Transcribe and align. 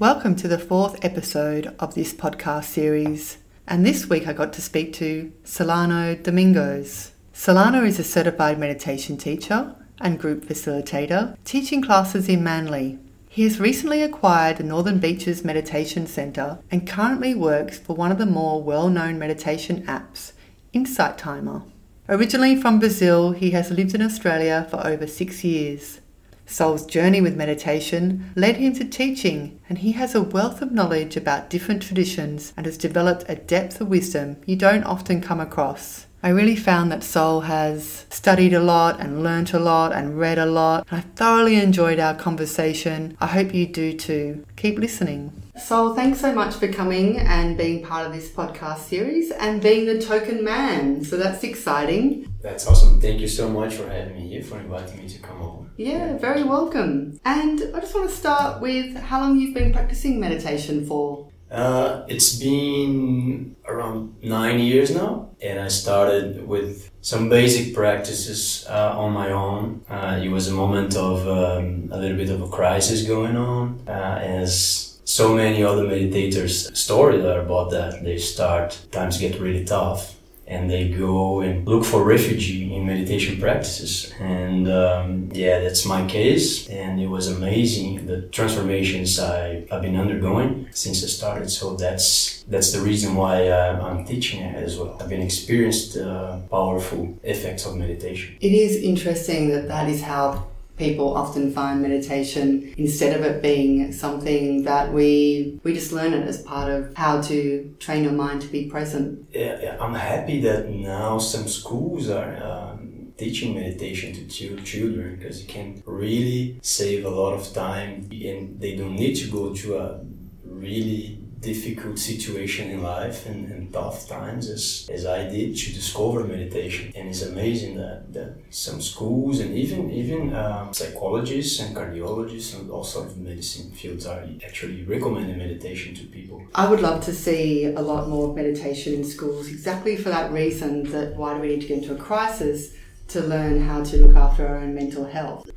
Welcome 0.00 0.34
to 0.38 0.48
the 0.48 0.58
fourth 0.58 1.04
episode 1.04 1.76
of 1.78 1.94
this 1.94 2.12
podcast 2.12 2.64
series. 2.64 3.38
And 3.68 3.86
this 3.86 4.08
week 4.08 4.26
I 4.26 4.32
got 4.32 4.52
to 4.54 4.62
speak 4.62 4.92
to 4.94 5.30
Solano 5.44 6.16
Domingos. 6.16 7.12
Solano 7.32 7.84
is 7.84 8.00
a 8.00 8.04
certified 8.04 8.58
meditation 8.58 9.16
teacher 9.16 9.76
and 10.00 10.18
group 10.18 10.44
facilitator, 10.44 11.36
teaching 11.44 11.80
classes 11.80 12.28
in 12.28 12.42
Manly. 12.42 12.98
He 13.28 13.44
has 13.44 13.60
recently 13.60 14.02
acquired 14.02 14.56
the 14.56 14.64
Northern 14.64 14.98
Beaches 14.98 15.44
Meditation 15.44 16.08
Centre 16.08 16.58
and 16.68 16.84
currently 16.84 17.36
works 17.36 17.78
for 17.78 17.94
one 17.94 18.10
of 18.10 18.18
the 18.18 18.26
more 18.26 18.60
well 18.60 18.88
known 18.88 19.20
meditation 19.20 19.86
apps, 19.86 20.32
Insight 20.72 21.16
Timer. 21.16 21.62
Originally 22.10 22.60
from 22.60 22.80
Brazil, 22.80 23.30
he 23.30 23.52
has 23.52 23.70
lived 23.70 23.94
in 23.94 24.02
Australia 24.02 24.66
for 24.68 24.84
over 24.84 25.06
six 25.06 25.44
years. 25.44 26.00
Sol's 26.44 26.84
journey 26.84 27.20
with 27.20 27.36
meditation 27.36 28.32
led 28.34 28.56
him 28.56 28.72
to 28.72 28.84
teaching, 28.84 29.60
and 29.68 29.78
he 29.78 29.92
has 29.92 30.16
a 30.16 30.20
wealth 30.20 30.60
of 30.60 30.72
knowledge 30.72 31.16
about 31.16 31.48
different 31.48 31.82
traditions 31.84 32.52
and 32.56 32.66
has 32.66 32.76
developed 32.76 33.26
a 33.28 33.36
depth 33.36 33.80
of 33.80 33.86
wisdom 33.86 34.38
you 34.44 34.56
don't 34.56 34.82
often 34.82 35.20
come 35.20 35.38
across. 35.38 36.06
I 36.22 36.28
really 36.28 36.56
found 36.56 36.92
that 36.92 37.02
Sol 37.02 37.40
has 37.40 38.04
studied 38.10 38.52
a 38.52 38.62
lot 38.62 39.00
and 39.00 39.22
learnt 39.22 39.54
a 39.54 39.58
lot 39.58 39.92
and 39.92 40.18
read 40.18 40.38
a 40.38 40.44
lot. 40.44 40.86
I 40.90 41.00
thoroughly 41.00 41.56
enjoyed 41.56 41.98
our 41.98 42.14
conversation. 42.14 43.16
I 43.20 43.26
hope 43.26 43.54
you 43.54 43.66
do 43.66 43.94
too. 43.94 44.44
Keep 44.56 44.78
listening. 44.78 45.32
Sol, 45.56 45.94
thanks 45.94 46.20
so 46.20 46.34
much 46.34 46.54
for 46.56 46.68
coming 46.68 47.18
and 47.18 47.56
being 47.56 47.82
part 47.82 48.06
of 48.06 48.12
this 48.12 48.30
podcast 48.30 48.80
series 48.80 49.30
and 49.30 49.62
being 49.62 49.86
the 49.86 49.98
token 49.98 50.44
man. 50.44 51.04
So 51.04 51.16
that's 51.16 51.42
exciting. 51.42 52.30
That's 52.42 52.66
awesome. 52.66 53.00
Thank 53.00 53.20
you 53.20 53.28
so 53.28 53.48
much 53.48 53.74
for 53.74 53.88
having 53.88 54.16
me 54.16 54.28
here, 54.28 54.42
for 54.42 54.58
inviting 54.58 54.98
me 54.98 55.08
to 55.08 55.18
come 55.20 55.40
over. 55.40 55.70
Yeah, 55.78 56.18
very 56.18 56.42
welcome. 56.42 57.18
And 57.24 57.62
I 57.74 57.80
just 57.80 57.94
want 57.94 58.10
to 58.10 58.14
start 58.14 58.60
with 58.60 58.94
how 58.94 59.20
long 59.20 59.38
you've 59.38 59.54
been 59.54 59.72
practicing 59.72 60.20
meditation 60.20 60.86
for. 60.86 61.30
Uh, 61.50 62.04
it's 62.06 62.36
been 62.36 63.56
around 63.66 64.22
nine 64.22 64.60
years 64.60 64.94
now, 64.94 65.30
and 65.42 65.58
I 65.58 65.68
started 65.68 66.46
with 66.46 66.90
some 67.00 67.28
basic 67.28 67.74
practices 67.74 68.66
uh, 68.68 68.94
on 68.96 69.12
my 69.12 69.30
own. 69.30 69.84
Uh, 69.88 70.20
it 70.22 70.28
was 70.28 70.48
a 70.48 70.52
moment 70.52 70.94
of 70.96 71.26
um, 71.26 71.88
a 71.90 71.98
little 71.98 72.16
bit 72.16 72.30
of 72.30 72.40
a 72.42 72.48
crisis 72.48 73.02
going 73.02 73.36
on, 73.36 73.80
uh, 73.88 74.20
as 74.22 75.00
so 75.04 75.34
many 75.34 75.64
other 75.64 75.84
meditators' 75.84 76.76
stories 76.76 77.24
are 77.24 77.40
about 77.40 77.70
that. 77.70 78.04
They 78.04 78.18
start, 78.18 78.78
times 78.92 79.18
get 79.18 79.40
really 79.40 79.64
tough, 79.64 80.14
and 80.50 80.68
they 80.68 80.88
go 80.88 81.40
and 81.40 81.66
look 81.66 81.84
for 81.84 82.02
refuge 82.02 82.50
in 82.50 82.84
meditation 82.84 83.40
practices. 83.40 84.12
And 84.18 84.68
um, 84.68 85.30
yeah, 85.32 85.60
that's 85.60 85.86
my 85.86 86.04
case. 86.06 86.68
And 86.68 87.00
it 87.00 87.06
was 87.06 87.28
amazing 87.28 88.06
the 88.06 88.22
transformations 88.38 89.18
I, 89.20 89.64
have 89.70 89.82
been 89.82 89.96
undergoing 89.96 90.68
since 90.72 91.04
I 91.04 91.06
started. 91.06 91.48
So 91.50 91.76
that's 91.76 92.42
that's 92.48 92.72
the 92.72 92.80
reason 92.80 93.14
why 93.14 93.48
uh, 93.48 93.80
I'm 93.80 94.04
teaching 94.04 94.40
it 94.42 94.56
as 94.56 94.76
well. 94.76 94.96
I've 95.00 95.08
been 95.08 95.22
experienced 95.22 95.96
uh, 95.96 96.40
powerful 96.50 97.16
effects 97.22 97.64
of 97.64 97.76
meditation. 97.76 98.36
It 98.40 98.52
is 98.52 98.82
interesting 98.82 99.50
that 99.50 99.68
that 99.68 99.88
is 99.88 100.02
how 100.02 100.48
people 100.80 101.14
often 101.14 101.52
find 101.52 101.82
meditation 101.82 102.74
instead 102.76 103.12
of 103.16 103.22
it 103.30 103.36
being 103.42 103.92
something 103.92 104.64
that 104.64 104.92
we 104.92 105.60
we 105.62 105.74
just 105.80 105.92
learn 105.92 106.12
it 106.18 106.26
as 106.26 106.42
part 106.42 106.68
of 106.76 106.80
how 106.96 107.20
to 107.20 107.40
train 107.78 108.02
your 108.02 108.16
mind 108.24 108.40
to 108.42 108.48
be 108.48 108.62
present. 108.74 109.28
Yeah. 109.30 109.76
I'm 109.80 109.94
happy 109.94 110.40
that 110.48 110.68
now 110.68 111.18
some 111.18 111.46
schools 111.46 112.08
are. 112.08 112.32
Um, 112.42 112.78
teaching 113.20 113.54
meditation 113.54 114.14
to 114.14 114.56
children 114.64 115.16
because 115.16 115.42
it 115.42 115.46
can 115.46 115.82
really 115.84 116.58
save 116.62 117.04
a 117.04 117.10
lot 117.10 117.32
of 117.34 117.42
time 117.52 118.08
and 118.10 118.58
they 118.58 118.74
don't 118.74 118.96
need 118.96 119.14
to 119.14 119.26
go 119.30 119.52
to 119.52 119.76
a 119.76 120.00
really 120.42 121.18
difficult 121.40 121.98
situation 121.98 122.70
in 122.70 122.82
life 122.82 123.26
and, 123.26 123.50
and, 123.50 123.72
tough 123.72 124.08
times 124.08 124.48
as, 124.50 124.88
as 124.92 125.06
I 125.06 125.28
did 125.28 125.56
to 125.56 125.72
discover 125.72 126.24
meditation. 126.24 126.92
And 126.94 127.08
it's 127.08 127.22
amazing 127.22 127.76
that, 127.76 128.12
that 128.12 128.36
some 128.50 128.80
schools 128.80 129.40
and 129.40 129.56
even 129.56 129.90
even 129.90 130.34
um, 130.34 130.74
psychologists 130.74 131.60
and 131.60 131.74
cardiologists 131.74 132.58
and 132.58 132.70
all 132.70 132.84
sorts 132.84 133.12
of 133.12 133.18
medicine 133.18 133.70
fields 133.70 134.06
are 134.06 134.22
actually 134.44 134.82
recommending 134.84 135.38
meditation 135.38 135.94
to 135.94 136.04
people. 136.06 136.42
I 136.54 136.68
would 136.68 136.80
love 136.80 137.04
to 137.04 137.14
see 137.14 137.66
a 137.66 137.80
lot 137.80 138.08
more 138.08 138.34
meditation 138.34 138.94
in 138.94 139.04
schools 139.04 139.48
exactly 139.48 139.96
for 139.96 140.10
that 140.10 140.32
reason 140.32 140.90
that 140.90 141.16
why 141.16 141.34
do 141.34 141.40
we 141.40 141.48
need 141.48 141.62
to 141.62 141.66
get 141.68 141.78
into 141.82 141.94
a 141.94 141.98
crisis 141.98 142.74
to 143.08 143.20
learn 143.20 143.60
how 143.60 143.82
to 143.82 144.06
look 144.06 144.16
after 144.16 144.46
our 144.46 144.58
own 144.58 144.74
mental 144.74 145.04
health? 145.04 145.49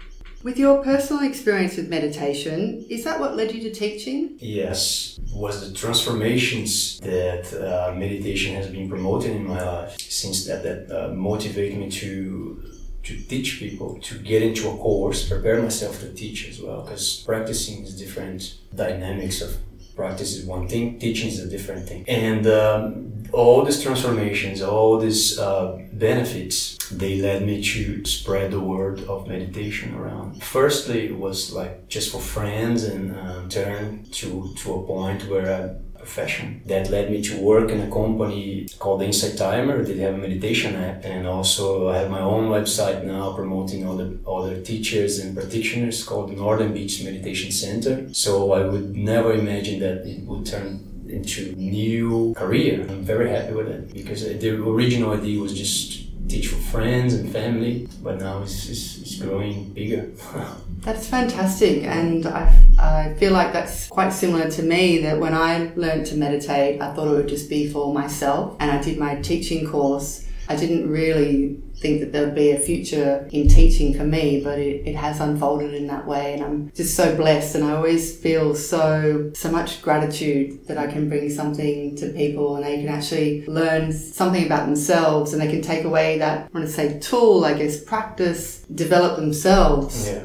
With 0.43 0.59
your 0.59 0.83
personal 0.83 1.23
experience 1.23 1.77
with 1.77 1.87
meditation, 1.87 2.85
is 2.89 3.05
that 3.05 3.17
what 3.17 3.37
led 3.37 3.53
you 3.55 3.61
to 3.61 3.71
teaching? 3.71 4.37
Yes, 4.39 5.17
was 5.33 5.65
the 5.65 5.73
transformations 5.73 6.99
that 6.99 7.45
uh, 7.53 7.95
meditation 7.95 8.53
has 8.55 8.67
been 8.67 8.89
promoting 8.89 9.37
in 9.37 9.47
my 9.47 9.63
life 9.63 9.95
since 10.01 10.45
that 10.47 10.61
that 10.63 10.91
uh, 10.91 11.13
motivated 11.13 11.77
me 11.77 11.89
to 11.91 12.61
to 13.03 13.17
teach 13.31 13.59
people 13.59 13.99
to 14.01 14.17
get 14.19 14.41
into 14.41 14.69
a 14.69 14.75
course, 14.77 15.27
prepare 15.29 15.61
myself 15.61 16.01
to 16.01 16.13
teach 16.13 16.49
as 16.49 16.61
well, 16.61 16.81
because 16.83 17.23
practicing 17.25 17.83
is 17.83 17.97
different 17.97 18.55
dynamics 18.75 19.41
of 19.41 19.55
practice 19.95 20.35
is 20.35 20.45
one 20.45 20.67
thing, 20.67 20.99
teaching 20.99 21.29
is 21.29 21.39
a 21.39 21.49
different 21.49 21.87
thing, 21.87 22.05
and 22.07 22.45
um, 22.47 23.23
all 23.33 23.63
these 23.63 23.81
transformations, 23.81 24.61
all 24.61 24.99
these 24.99 25.39
uh, 25.39 25.79
benefits, 25.93 26.77
they 26.89 27.19
led 27.19 27.45
me 27.45 27.63
to 27.63 28.05
spread 28.05 28.51
the 28.51 28.59
word 28.59 29.03
of 29.05 29.27
meditation 29.27 29.95
around. 29.95 30.43
Firstly, 30.43 31.07
it 31.07 31.17
was 31.17 31.51
like 31.51 31.87
just 31.87 32.11
for 32.11 32.21
friends 32.21 32.83
and 32.83 33.17
um, 33.17 33.49
turn 33.49 34.03
to, 34.11 34.53
to 34.57 34.73
a 34.75 34.83
point 34.83 35.27
where 35.27 35.51
I 35.92 35.92
profession 36.03 36.61
that 36.65 36.89
led 36.89 37.09
me 37.09 37.21
to 37.21 37.33
work 37.39 37.69
in 37.69 37.79
a 37.81 37.89
company 37.89 38.67
called 38.79 39.01
Insight 39.01 39.37
Timer. 39.37 39.83
They 39.83 39.97
have 40.05 40.15
a 40.15 40.17
meditation 40.17 40.75
app, 40.75 41.05
and 41.05 41.25
also 41.25 41.89
I 41.89 41.97
have 42.01 42.09
my 42.09 42.19
own 42.19 42.49
website 42.57 43.03
now 43.03 43.33
promoting 43.33 43.81
other 43.91 44.09
other 44.37 44.55
teachers 44.61 45.19
and 45.19 45.35
practitioners 45.39 46.03
called 46.03 46.27
Northern 46.43 46.71
Beach 46.73 46.95
Meditation 47.03 47.51
Center. 47.51 47.95
So 48.13 48.31
I 48.59 48.61
would 48.71 48.95
never 48.95 49.31
imagine 49.33 49.79
that 49.85 49.97
it 50.05 50.19
would 50.27 50.45
turn 50.45 50.69
into 51.07 51.53
new 51.55 52.33
career. 52.35 52.81
I'm 52.89 53.03
very 53.03 53.29
happy 53.29 53.53
with 53.53 53.69
it 53.75 53.93
because 53.93 54.21
the 54.43 54.49
original 54.73 55.11
idea 55.19 55.39
was 55.39 55.53
just 55.63 56.02
teach 56.27 56.47
for 56.47 56.55
friends 56.55 57.13
and 57.13 57.31
family, 57.31 57.87
but 58.01 58.19
now 58.19 58.41
it's, 58.41 58.69
it's, 58.69 58.97
it's 59.01 59.15
growing 59.19 59.69
bigger. 59.73 60.09
that's 60.81 61.07
fantastic, 61.07 61.83
and 61.83 62.25
I, 62.25 62.53
I 62.79 63.13
feel 63.19 63.33
like 63.33 63.53
that's 63.53 63.87
quite 63.87 64.09
similar 64.09 64.49
to 64.51 64.63
me. 64.63 64.99
That 64.99 65.19
when 65.19 65.33
I 65.33 65.71
learned 65.75 66.05
to 66.07 66.15
meditate, 66.15 66.81
I 66.81 66.93
thought 66.93 67.07
it 67.07 67.11
would 67.11 67.27
just 67.27 67.49
be 67.49 67.69
for 67.69 67.93
myself, 67.93 68.55
and 68.59 68.71
I 68.71 68.81
did 68.81 68.97
my 68.97 69.15
teaching 69.21 69.67
course. 69.67 70.27
I 70.49 70.55
didn't 70.55 70.89
really 70.89 71.61
think 71.83 71.99
that 71.99 72.13
there 72.13 72.25
would 72.25 72.33
be 72.33 72.51
a 72.51 72.59
future 72.59 73.27
in 73.31 73.47
teaching 73.49 73.93
for 73.93 74.05
me, 74.05 74.41
but 74.41 74.57
it, 74.57 74.87
it 74.87 74.95
has 74.95 75.19
unfolded 75.19 75.73
in 75.73 75.85
that 75.87 76.07
way. 76.07 76.33
And 76.33 76.43
I'm 76.43 76.71
just 76.73 76.95
so 76.95 77.15
blessed. 77.15 77.55
And 77.55 77.65
I 77.65 77.73
always 77.75 78.17
feel 78.17 78.55
so, 78.55 79.31
so 79.35 79.51
much 79.51 79.81
gratitude 79.81 80.65
that 80.67 80.77
I 80.77 80.87
can 80.87 81.09
bring 81.09 81.29
something 81.29 81.95
to 81.97 82.13
people 82.13 82.55
and 82.55 82.65
they 82.65 82.77
can 82.77 82.87
actually 82.87 83.45
learn 83.45 83.91
something 83.91 84.45
about 84.45 84.65
themselves 84.65 85.33
and 85.33 85.41
they 85.41 85.51
can 85.51 85.61
take 85.61 85.83
away 85.83 86.17
that, 86.19 86.47
I 86.47 86.57
want 86.57 86.65
to 86.65 86.71
say 86.71 86.99
tool, 86.99 87.43
I 87.43 87.53
guess, 87.53 87.83
practice, 87.83 88.59
develop 88.73 89.17
themselves. 89.17 90.07
Yeah, 90.07 90.23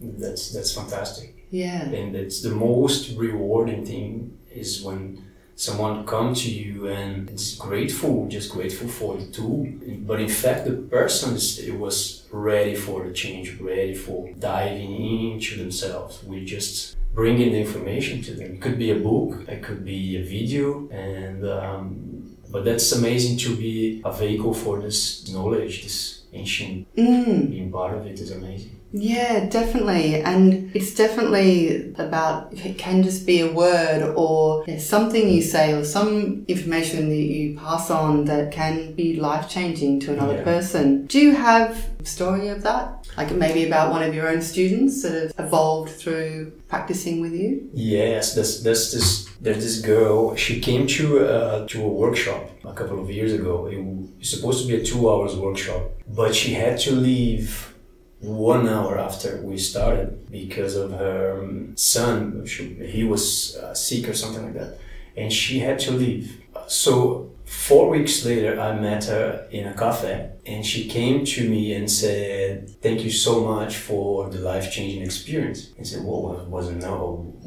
that's, 0.00 0.52
that's 0.52 0.74
fantastic. 0.74 1.46
Yeah. 1.50 1.84
And 1.84 2.16
it's 2.16 2.42
the 2.42 2.50
most 2.50 3.16
rewarding 3.16 3.86
thing 3.86 4.36
is 4.50 4.82
when 4.82 5.25
someone 5.56 6.06
come 6.06 6.34
to 6.34 6.50
you 6.50 6.86
and 6.86 7.30
it's 7.30 7.56
grateful, 7.56 8.28
just 8.28 8.52
grateful 8.52 8.88
for 8.88 9.16
the 9.16 9.26
tool. 9.26 9.66
But 10.00 10.20
in 10.20 10.28
fact, 10.28 10.66
the 10.66 10.72
person 10.72 11.34
it 11.36 11.78
was 11.78 12.26
ready 12.30 12.74
for 12.74 13.04
the 13.04 13.12
change, 13.12 13.58
ready 13.58 13.94
for 13.94 14.30
diving 14.38 15.32
into 15.32 15.56
themselves. 15.56 16.22
We 16.22 16.44
just 16.44 16.96
bringing 17.14 17.52
the 17.52 17.58
information 17.58 18.22
to 18.22 18.34
them. 18.34 18.54
It 18.54 18.60
could 18.60 18.78
be 18.78 18.90
a 18.90 18.96
book, 18.96 19.48
it 19.48 19.62
could 19.62 19.84
be 19.84 20.16
a 20.18 20.22
video, 20.22 20.88
and 20.90 21.48
um, 21.48 22.36
but 22.50 22.64
that's 22.64 22.92
amazing 22.92 23.38
to 23.38 23.56
be 23.56 24.02
a 24.04 24.12
vehicle 24.12 24.52
for 24.52 24.80
this 24.80 25.26
knowledge, 25.32 25.82
this 25.82 26.22
ancient. 26.36 26.94
Mm. 26.96 27.50
Being 27.50 27.72
part 27.72 27.96
of 27.96 28.06
it 28.06 28.20
is 28.20 28.30
amazing. 28.30 28.76
Yeah, 28.92 29.46
definitely. 29.46 30.22
And 30.22 30.74
it's 30.74 30.94
definitely 30.94 31.92
about 31.98 32.52
it 32.52 32.78
can 32.78 33.02
just 33.02 33.26
be 33.26 33.40
a 33.40 33.52
word 33.52 34.14
or 34.16 34.64
something 34.78 35.28
you 35.28 35.42
say 35.42 35.74
or 35.74 35.84
some 35.84 36.44
information 36.48 37.08
that 37.08 37.16
you 37.16 37.58
pass 37.58 37.90
on 37.90 38.24
that 38.26 38.52
can 38.52 38.94
be 38.94 39.16
life 39.16 39.48
changing 39.48 40.00
to 40.00 40.12
another 40.12 40.36
yeah. 40.36 40.44
person. 40.44 41.06
Do 41.06 41.18
you 41.18 41.34
have 41.34 41.90
a 42.00 42.04
story 42.04 42.48
of 42.48 42.62
that? 42.62 42.95
Like 43.16 43.32
maybe 43.32 43.66
about 43.66 43.90
one 43.90 44.02
of 44.02 44.14
your 44.14 44.28
own 44.28 44.42
students 44.42 45.02
that 45.02 45.32
have 45.36 45.46
evolved 45.46 45.92
through 45.92 46.52
practicing 46.68 47.20
with 47.20 47.32
you? 47.32 47.70
Yes, 47.72 48.34
there's, 48.34 48.62
there's 48.62 48.92
this 48.92 49.26
there's 49.40 49.62
this 49.62 49.80
girl. 49.80 50.36
She 50.36 50.60
came 50.60 50.86
to 50.88 51.26
uh, 51.26 51.66
to 51.68 51.82
a 51.82 51.88
workshop 51.88 52.50
a 52.64 52.72
couple 52.72 53.00
of 53.00 53.10
years 53.10 53.32
ago. 53.32 53.66
It 53.66 53.82
was 53.82 54.28
supposed 54.30 54.62
to 54.62 54.68
be 54.68 54.80
a 54.80 54.84
two 54.84 55.10
hours 55.10 55.34
workshop, 55.36 55.82
but 56.08 56.34
she 56.34 56.54
had 56.54 56.78
to 56.80 56.92
leave 56.92 57.74
one 58.20 58.68
hour 58.68 58.98
after 58.98 59.40
we 59.42 59.58
started 59.58 60.30
because 60.30 60.74
of 60.76 60.92
her 60.92 61.42
um, 61.42 61.76
son. 61.76 62.44
She, 62.46 62.74
he 62.74 63.04
was 63.04 63.56
uh, 63.56 63.74
sick 63.74 64.08
or 64.08 64.14
something 64.14 64.44
like 64.44 64.54
that, 64.54 64.78
and 65.16 65.32
she 65.32 65.58
had 65.60 65.78
to 65.80 65.92
leave. 65.92 66.42
So 66.66 67.30
four 67.46 67.88
weeks 67.88 68.24
later, 68.24 68.60
I 68.60 68.78
met 68.78 69.04
her 69.04 69.46
in 69.50 69.66
a 69.66 69.74
cafe, 69.74 70.30
and 70.44 70.64
she 70.64 70.88
came 70.88 71.24
to 71.24 71.48
me 71.48 71.72
and 71.72 71.90
said, 71.90 72.70
"Thank 72.82 73.04
you 73.04 73.10
so 73.10 73.44
much 73.44 73.76
for 73.76 74.28
the 74.30 74.40
life 74.40 74.70
changing 74.70 75.02
experience." 75.02 75.70
And 75.76 75.86
said, 75.86 76.04
"Well, 76.04 76.40
it 76.40 76.48
was 76.48 76.68
a 76.68 76.74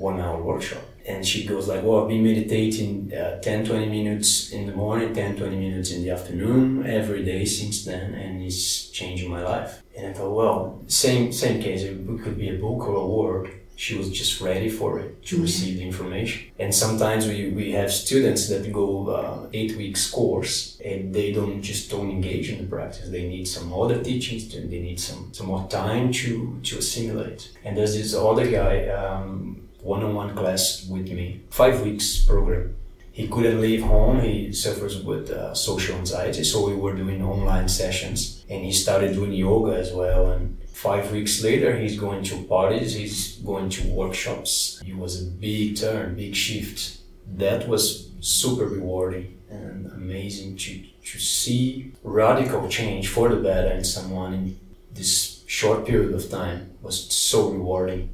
one 0.10 0.20
hour 0.20 0.42
workshop." 0.42 0.84
And 1.06 1.26
she 1.26 1.46
goes 1.46 1.68
like, 1.68 1.84
"Well, 1.84 2.02
I've 2.02 2.10
been 2.10 2.24
meditating 2.24 3.14
uh, 3.14 3.40
10, 3.42 3.66
20 3.66 3.88
minutes 3.88 4.52
in 4.52 4.68
the 4.68 4.76
morning, 4.76 5.14
10, 5.14 5.38
20 5.38 5.58
minutes 5.58 5.92
in 5.92 6.04
the 6.04 6.12
afternoon 6.12 6.86
every 6.86 7.24
day 7.24 7.46
since 7.46 7.86
then, 7.86 8.14
and 8.14 8.44
it's 8.44 8.90
changing 8.90 9.30
my 9.30 9.44
life." 9.44 9.82
And 9.98 10.08
I 10.08 10.14
thought, 10.14 10.36
well, 10.36 10.84
same 10.88 11.32
same 11.34 11.62
case. 11.62 11.84
It 11.84 11.98
could 12.24 12.38
be 12.38 12.50
a 12.50 12.58
book 12.58 12.88
or 12.88 12.96
a 12.96 13.06
word 13.06 13.59
she 13.80 13.98
was 13.98 14.10
just 14.12 14.42
ready 14.42 14.70
for 14.70 15.00
it 15.00 15.24
to 15.24 15.36
mm-hmm. 15.36 15.44
receive 15.44 15.78
the 15.78 15.86
information. 15.86 16.52
And 16.60 16.76
sometimes 16.76 17.26
we, 17.26 17.50
we 17.52 17.72
have 17.72 17.90
students 17.94 18.50
that 18.50 18.70
go 18.74 18.88
uh, 19.08 19.48
eight 19.54 19.78
weeks 19.78 20.12
course 20.12 20.78
and 20.84 21.16
they 21.16 21.32
don't 21.32 21.62
just 21.62 21.90
don't 21.90 22.12
engage 22.12 22.50
in 22.50 22.58
the 22.62 22.68
practice. 22.76 23.08
They 23.10 23.26
need 23.26 23.46
some 23.48 23.72
other 23.72 24.04
teachings. 24.04 24.50
They 24.52 24.82
need 24.90 25.00
some, 25.00 25.30
some 25.32 25.48
more 25.48 25.66
time 25.70 26.12
to, 26.12 26.60
to 26.62 26.78
assimilate. 26.80 27.42
And 27.64 27.78
there's 27.78 27.96
this 27.96 28.14
other 28.14 28.52
guy, 28.52 28.90
um, 28.90 29.62
one-on-one 29.82 30.36
class 30.36 30.86
with 30.92 31.10
me, 31.10 31.28
five 31.50 31.80
weeks 31.80 32.26
program. 32.26 32.76
He 33.14 33.30
couldn't 33.30 33.62
leave 33.62 33.84
home. 33.84 34.20
He 34.20 34.52
suffers 34.52 35.02
with 35.04 35.30
uh, 35.32 35.54
social 35.54 35.96
anxiety, 35.96 36.44
so 36.44 36.68
we 36.68 36.76
were 36.76 36.96
doing 36.96 37.22
online 37.24 37.68
sessions, 37.68 38.46
and 38.50 38.64
he 38.64 38.72
started 38.72 39.14
doing 39.14 39.34
yoga 39.34 39.74
as 39.78 39.92
well. 39.92 40.32
And 40.32 40.58
Five 40.82 41.12
weeks 41.12 41.44
later, 41.44 41.76
he's 41.76 42.00
going 42.00 42.24
to 42.24 42.42
parties, 42.44 42.94
he's 42.94 43.36
going 43.40 43.70
to 43.72 43.88
workshops. 43.90 44.82
It 44.88 44.96
was 44.96 45.22
a 45.22 45.26
big 45.26 45.76
turn, 45.76 46.16
big 46.16 46.34
shift. 46.34 47.00
That 47.28 47.68
was 47.68 48.10
super 48.22 48.64
rewarding 48.64 49.38
and 49.50 49.88
amazing 49.92 50.56
to, 50.56 50.82
to 51.04 51.20
see 51.20 51.92
radical 52.02 52.70
change 52.70 53.10
for 53.10 53.28
the 53.28 53.36
better 53.36 53.72
in 53.72 53.84
someone 53.84 54.34
in 54.34 54.60
this 54.94 55.44
short 55.48 55.86
period 55.86 56.14
of 56.14 56.32
time 56.32 56.72
was 56.82 57.14
so 57.14 57.50
rewarding 57.50 58.08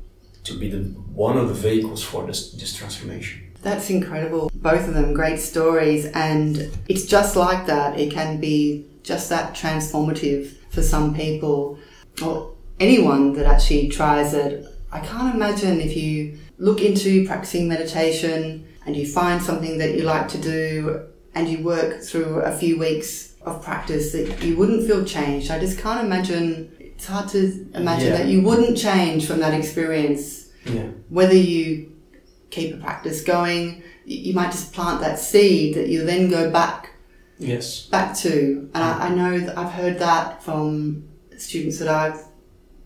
to 0.46 0.58
be 0.58 0.68
the 0.68 0.86
one 1.14 1.38
of 1.38 1.50
the 1.50 1.54
vehicles 1.54 2.04
for 2.04 2.26
this, 2.26 2.52
this 2.54 2.76
transformation. 2.76 3.44
That's 3.62 3.92
incredible. 3.92 4.50
Both 4.56 4.88
of 4.88 4.96
them 4.96 5.14
great 5.14 5.40
stories 5.40 6.08
and 6.16 6.76
it's 6.88 7.06
just 7.06 7.36
like 7.36 7.68
that. 7.68 8.00
It 8.00 8.12
can 8.12 8.40
be 8.40 8.88
just 9.04 9.30
that 9.30 9.54
transformative 9.54 10.56
for 10.72 10.82
some 10.82 11.14
people. 11.14 11.78
Well, 12.20 12.55
anyone 12.80 13.34
that 13.34 13.46
actually 13.46 13.90
tries 13.90 14.34
it, 14.34 14.66
I 14.92 15.00
can't 15.00 15.36
imagine 15.36 15.82
if 15.82 15.96
you 15.96 16.38
look 16.58 16.82
into 16.82 17.26
practicing 17.26 17.68
meditation 17.68 18.68
and 18.86 18.96
you 18.96 19.06
find 19.06 19.42
something 19.42 19.78
that 19.80 19.96
you 19.96 20.04
like 20.04 20.28
to 20.30 20.38
do 20.38 21.08
and 21.34 21.50
you 21.50 21.64
work 21.64 22.02
through 22.02 22.40
a 22.42 22.56
few 22.56 22.80
weeks 22.80 23.36
of 23.42 23.62
practice 23.62 24.12
that 24.14 24.42
you 24.42 24.56
wouldn't 24.56 24.88
feel 24.88 25.04
changed. 25.04 25.52
I 25.52 25.60
just 25.60 25.80
can't 25.80 26.04
imagine. 26.06 26.72
It's 26.80 27.08
hard 27.08 27.28
to 27.30 27.68
imagine 27.74 28.10
yeah. 28.10 28.18
that 28.18 28.28
you 28.28 28.42
wouldn't 28.42 28.78
change 28.78 29.28
from 29.28 29.40
that 29.40 29.54
experience. 29.54 30.50
Yeah. 30.66 30.88
Whether 31.10 31.36
you 31.36 31.92
keep 32.50 32.74
a 32.74 32.78
practice 32.78 33.22
going, 33.22 33.84
you 34.06 34.34
might 34.34 34.52
just 34.52 34.74
plant 34.74 35.02
that 35.02 35.20
seed 35.20 35.76
that 35.76 35.90
you 35.90 36.06
then 36.06 36.30
go 36.30 36.50
back. 36.50 36.92
Yes. 37.38 37.86
Back 37.88 38.16
to, 38.20 38.70
and 38.74 38.84
I, 38.84 38.94
mm. 38.94 39.02
I 39.02 39.10
know 39.10 39.40
that 39.40 39.58
I've 39.58 39.72
heard 39.72 40.00
that 40.00 40.42
from 40.42 41.10
students 41.38 41.80
that 41.80 41.90
I've 41.90 42.25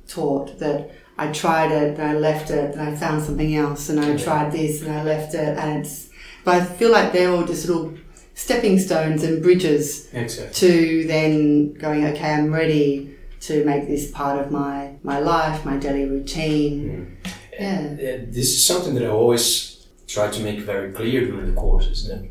taught 0.10 0.60
that 0.60 0.92
I 1.18 1.32
tried 1.32 1.72
it, 1.72 2.00
and 2.00 2.04
I 2.04 2.14
left 2.14 2.50
it, 2.50 2.76
and 2.76 2.82
I 2.82 2.96
found 2.96 3.24
something 3.24 3.56
else, 3.56 3.90
and 3.90 4.00
I 4.00 4.18
tried 4.18 4.52
this, 4.52 4.82
and 4.82 4.92
I 4.92 5.04
left 5.04 5.34
it, 5.34 5.58
and 5.58 5.80
it's. 5.80 6.10
But 6.46 6.62
I 6.62 6.66
feel 6.66 6.92
like 6.92 7.12
they're 7.12 7.32
all 7.32 7.44
just 7.44 7.68
little 7.68 7.94
stepping 8.34 8.80
stones 8.80 9.24
and 9.24 9.44
bridges 9.44 10.08
exactly. 10.14 10.54
to 10.54 11.08
then 11.08 11.74
going. 11.74 12.06
Okay, 12.06 12.34
I'm 12.34 12.54
ready 12.54 13.16
to 13.42 13.66
make 13.66 13.88
this 13.88 14.12
part 14.12 14.40
of 14.40 14.52
my 14.52 14.96
my 15.04 15.20
life, 15.20 15.66
my 15.66 15.78
daily 15.78 16.06
routine. 16.06 17.18
Mm. 17.24 17.32
Yeah. 17.54 17.80
And, 17.80 18.00
and 18.00 18.34
this 18.34 18.48
is 18.48 18.66
something 18.66 18.94
that 18.96 19.04
I 19.04 19.08
always 19.08 19.88
try 20.08 20.32
to 20.32 20.42
make 20.42 20.60
very 20.62 20.92
clear 20.92 21.26
during 21.26 21.54
the 21.54 21.62
courses 21.62 22.08
that 22.08 22.26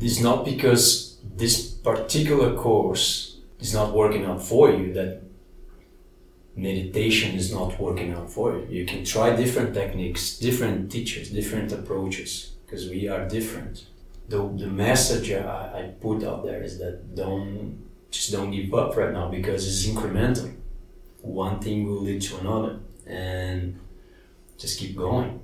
it's 0.00 0.20
not 0.20 0.44
because 0.44 1.18
this 1.36 1.70
particular 1.70 2.54
course 2.54 3.38
is 3.60 3.74
not 3.74 3.92
working 3.92 4.24
out 4.24 4.42
for 4.42 4.70
you 4.70 4.92
that 4.92 5.22
meditation 6.56 7.36
is 7.36 7.52
not 7.52 7.78
working 7.80 8.12
out 8.12 8.30
for 8.30 8.56
you. 8.56 8.66
You 8.68 8.86
can 8.86 9.04
try 9.04 9.34
different 9.34 9.74
techniques, 9.74 10.38
different 10.38 10.90
teachers, 10.90 11.30
different 11.30 11.72
approaches, 11.72 12.52
because 12.64 12.88
we 12.88 13.08
are 13.08 13.28
different. 13.28 13.86
The, 14.28 14.38
the 14.38 14.68
message 14.68 15.32
I, 15.32 15.78
I 15.78 15.82
put 16.00 16.24
out 16.24 16.44
there 16.44 16.62
is 16.62 16.78
that 16.78 17.14
don't 17.14 17.84
just 18.10 18.30
don't 18.30 18.52
give 18.52 18.72
up 18.72 18.96
right 18.96 19.12
now 19.12 19.28
because 19.28 19.66
it's 19.66 19.86
incremental. 19.92 20.54
One 21.20 21.58
thing 21.58 21.86
will 21.86 22.02
lead 22.02 22.22
to 22.22 22.38
another, 22.38 22.80
and 23.06 23.80
just 24.56 24.78
keep 24.78 24.96
going 24.96 25.40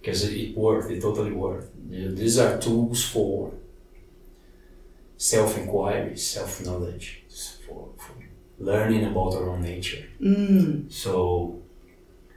because 0.00 0.24
it, 0.24 0.36
it 0.36 0.56
worked. 0.56 0.90
It 0.90 1.00
totally 1.00 1.32
worked. 1.32 1.68
These 1.88 2.38
are 2.38 2.58
tools 2.58 3.02
for 3.04 3.54
self 5.16 5.56
inquiry, 5.56 6.16
self 6.16 6.64
knowledge, 6.64 7.24
for, 7.66 7.88
for 7.96 8.21
learning 8.62 9.04
about 9.04 9.34
our 9.34 9.48
own 9.50 9.62
nature. 9.62 10.04
Mm. 10.20 10.90
So, 10.90 11.62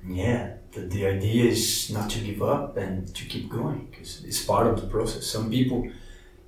yeah, 0.07 0.55
the, 0.71 0.81
the 0.81 1.05
idea 1.05 1.45
is 1.45 1.91
not 1.91 2.09
to 2.11 2.19
give 2.19 2.41
up 2.41 2.77
and 2.77 3.13
to 3.15 3.25
keep 3.25 3.49
going 3.49 3.87
because 3.91 4.23
it's 4.25 4.43
part 4.43 4.67
of 4.67 4.81
the 4.81 4.87
process. 4.87 5.27
Some 5.27 5.49
people, 5.49 5.89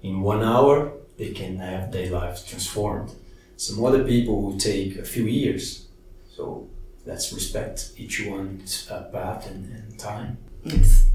in 0.02 0.22
one 0.22 0.44
hour, 0.44 0.94
they 1.18 1.32
can 1.32 1.58
have 1.58 1.92
their 1.92 2.10
lives 2.10 2.44
transformed. 2.44 3.12
Some 3.56 3.84
other 3.84 4.04
people 4.04 4.42
will 4.42 4.58
take 4.58 4.98
a 4.98 5.06
few 5.06 5.24
years. 5.24 5.88
So 6.36 6.68
let's 7.06 7.32
respect 7.34 7.92
each 7.98 8.26
one's 8.26 8.90
uh, 8.90 9.04
path 9.12 9.50
and, 9.50 9.74
and 9.74 10.00
time. 10.00 10.38
Yes. 10.64 11.06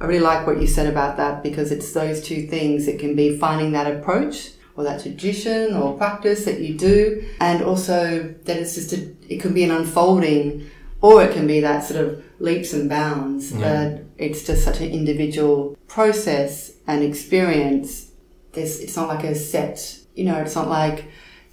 I 0.00 0.04
really 0.04 0.20
like 0.20 0.46
what 0.46 0.60
you 0.60 0.66
said 0.68 0.86
about 0.86 1.16
that 1.16 1.42
because 1.42 1.72
it's 1.72 1.92
those 1.92 2.22
two 2.22 2.46
things. 2.46 2.86
It 2.86 3.00
can 3.00 3.16
be 3.16 3.36
finding 3.36 3.72
that 3.72 3.92
approach 3.92 4.50
or 4.78 4.84
that 4.84 5.02
tradition 5.02 5.74
or 5.74 5.96
practice 5.96 6.44
that 6.44 6.60
you 6.60 6.72
do, 6.72 7.28
and 7.40 7.64
also 7.64 8.32
that 8.44 8.56
it's 8.56 8.76
just 8.76 8.92
a, 8.92 9.10
it 9.28 9.40
can 9.40 9.52
be 9.52 9.64
an 9.64 9.72
unfolding, 9.72 10.70
or 11.00 11.24
it 11.24 11.34
can 11.34 11.48
be 11.48 11.58
that 11.58 11.82
sort 11.82 12.00
of 12.00 12.24
leaps 12.38 12.72
and 12.72 12.88
bounds. 12.88 13.50
Yeah. 13.50 13.58
But 13.58 14.04
it's 14.18 14.44
just 14.44 14.64
such 14.64 14.80
an 14.80 14.90
individual 14.90 15.76
process 15.88 16.74
and 16.86 17.02
experience. 17.02 18.12
There's, 18.52 18.78
it's 18.78 18.94
not 18.94 19.08
like 19.08 19.24
a 19.24 19.34
set, 19.34 19.98
you 20.14 20.24
know, 20.24 20.36
it's 20.36 20.54
not 20.54 20.68
like 20.68 21.06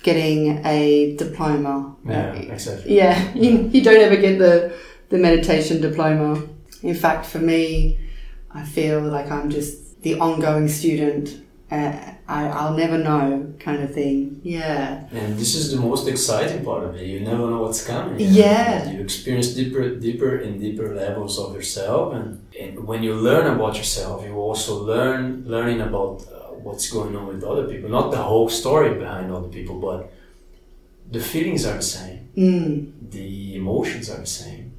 getting 0.04 0.64
a 0.64 1.16
diploma. 1.16 1.96
Yeah, 2.06 2.30
uh, 2.30 2.36
exactly. 2.36 2.96
Yeah, 2.96 3.34
you, 3.34 3.70
you 3.74 3.84
don't 3.84 4.02
ever 4.02 4.18
get 4.18 4.38
the, 4.38 4.78
the 5.10 5.18
meditation 5.18 5.82
diploma. 5.82 6.44
In 6.84 6.94
fact, 6.94 7.26
for 7.26 7.40
me, 7.40 7.98
I 8.52 8.64
feel 8.64 9.02
like 9.02 9.32
I'm 9.32 9.50
just 9.50 10.04
the 10.04 10.20
ongoing 10.20 10.68
student 10.68 11.42
uh, 11.72 11.94
I, 12.28 12.48
I'll 12.48 12.74
never 12.74 12.98
know 12.98 13.54
kind 13.60 13.82
of 13.82 13.94
thing. 13.94 14.40
Yeah. 14.44 15.08
And 15.12 15.38
this 15.38 15.56
is 15.56 15.72
the 15.72 15.80
most 15.80 16.08
exciting 16.08 16.64
part 16.64 16.84
of 16.84 16.96
it. 16.96 17.08
You 17.08 17.22
never 17.22 17.50
know 17.50 17.64
what's 17.64 17.86
coming. 17.86 18.16
Yeah. 18.20 18.90
You 18.92 19.02
experience 19.02 19.50
deeper, 19.50 19.96
deeper 19.96 20.38
and 20.38 20.60
deeper 20.60 20.94
levels 20.94 21.40
of 21.40 21.56
yourself, 21.56 22.14
and, 22.14 22.46
and 22.60 22.86
when 22.86 23.02
you 23.02 23.16
learn 23.16 23.48
about 23.56 23.78
yourself, 23.78 24.24
you 24.24 24.36
also 24.36 24.84
learn 24.84 25.44
learning 25.48 25.82
about 25.82 26.26
uh, 26.32 26.54
what's 26.54 26.90
going 26.92 27.16
on 27.16 27.28
with 27.28 27.44
other 27.44 27.68
people. 27.68 27.90
Not 27.90 28.12
the 28.12 28.22
whole 28.22 28.50
story 28.50 28.94
behind 28.94 29.32
other 29.32 29.50
people, 29.50 29.80
but 29.80 30.12
the 31.10 31.20
feelings 31.20 31.66
are 31.66 31.76
the 31.76 31.82
same. 31.82 32.30
Mm. 32.38 33.12
The 33.12 33.56
emotions 33.56 34.10
are 34.10 34.20
the 34.20 34.26
same. 34.28 34.74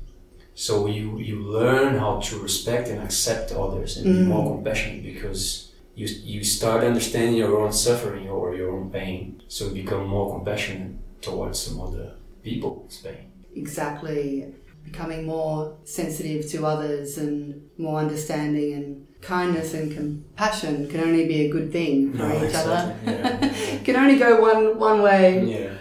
So 0.54 0.86
you 0.86 1.18
you 1.18 1.42
learn 1.42 1.98
how 1.98 2.20
to 2.20 2.38
respect 2.38 2.88
and 2.88 3.02
accept 3.02 3.52
others 3.52 3.98
and 3.98 4.06
mm. 4.06 4.18
be 4.18 4.24
more 4.24 4.54
compassionate 4.54 5.02
because 5.02 5.65
you, 5.96 6.06
you 6.06 6.44
start 6.44 6.84
understanding 6.84 7.36
your 7.36 7.58
own 7.58 7.72
suffering 7.72 8.28
or 8.28 8.54
your 8.54 8.70
own 8.76 8.90
pain. 8.90 9.42
So 9.48 9.68
you 9.68 9.82
become 9.82 10.06
more 10.06 10.36
compassionate 10.36 10.92
towards 11.22 11.58
some 11.58 11.80
other 11.80 12.12
people's 12.42 12.98
pain. 12.98 13.32
Exactly. 13.54 14.54
Becoming 14.84 15.26
more 15.26 15.78
sensitive 15.84 16.48
to 16.50 16.66
others 16.66 17.16
and 17.16 17.68
more 17.78 17.98
understanding 17.98 18.74
and 18.74 19.06
kindness 19.22 19.72
and 19.72 19.92
compassion 19.92 20.88
can 20.88 21.00
only 21.00 21.26
be 21.26 21.46
a 21.46 21.48
good 21.50 21.72
thing 21.72 22.12
for 22.12 22.18
no, 22.18 22.36
each 22.36 22.42
exactly. 22.44 23.14
other. 23.14 23.46
Yeah. 23.50 23.78
can 23.84 23.96
only 23.96 24.18
go 24.18 24.40
one 24.40 24.78
one 24.78 25.02
way. 25.02 25.44
Yeah. 25.44 25.72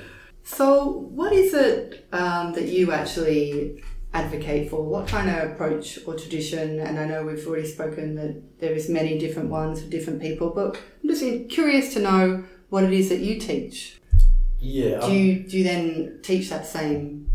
So, 0.43 0.89
what 1.19 1.33
is 1.33 1.53
it 1.53 2.07
um, 2.11 2.53
that 2.53 2.67
you 2.69 2.91
actually 2.91 3.83
advocate 4.15 4.69
for? 4.69 4.81
What 4.81 5.07
kind 5.07 5.29
of 5.29 5.51
approach 5.51 5.99
or 6.07 6.15
tradition? 6.15 6.79
And 6.79 6.97
I 6.97 7.05
know 7.05 7.25
we've 7.25 7.45
already 7.45 7.67
spoken 7.67 8.15
that 8.15 8.59
there 8.59 8.71
is 8.71 8.89
many 8.89 9.17
different 9.19 9.49
ones 9.49 9.81
for 9.81 9.89
different 9.89 10.21
people, 10.21 10.49
but 10.49 10.77
I'm 11.03 11.09
just 11.09 11.49
curious 11.49 11.93
to 11.93 11.99
know 11.99 12.45
what 12.69 12.83
it 12.85 12.93
is 12.93 13.09
that 13.09 13.19
you 13.19 13.39
teach. 13.39 13.99
Yeah. 14.59 15.01
Do 15.01 15.11
you 15.11 15.41
um, 15.41 15.47
do 15.47 15.57
you 15.57 15.63
then 15.63 16.19
teach 16.23 16.49
that 16.49 16.65
same 16.65 17.29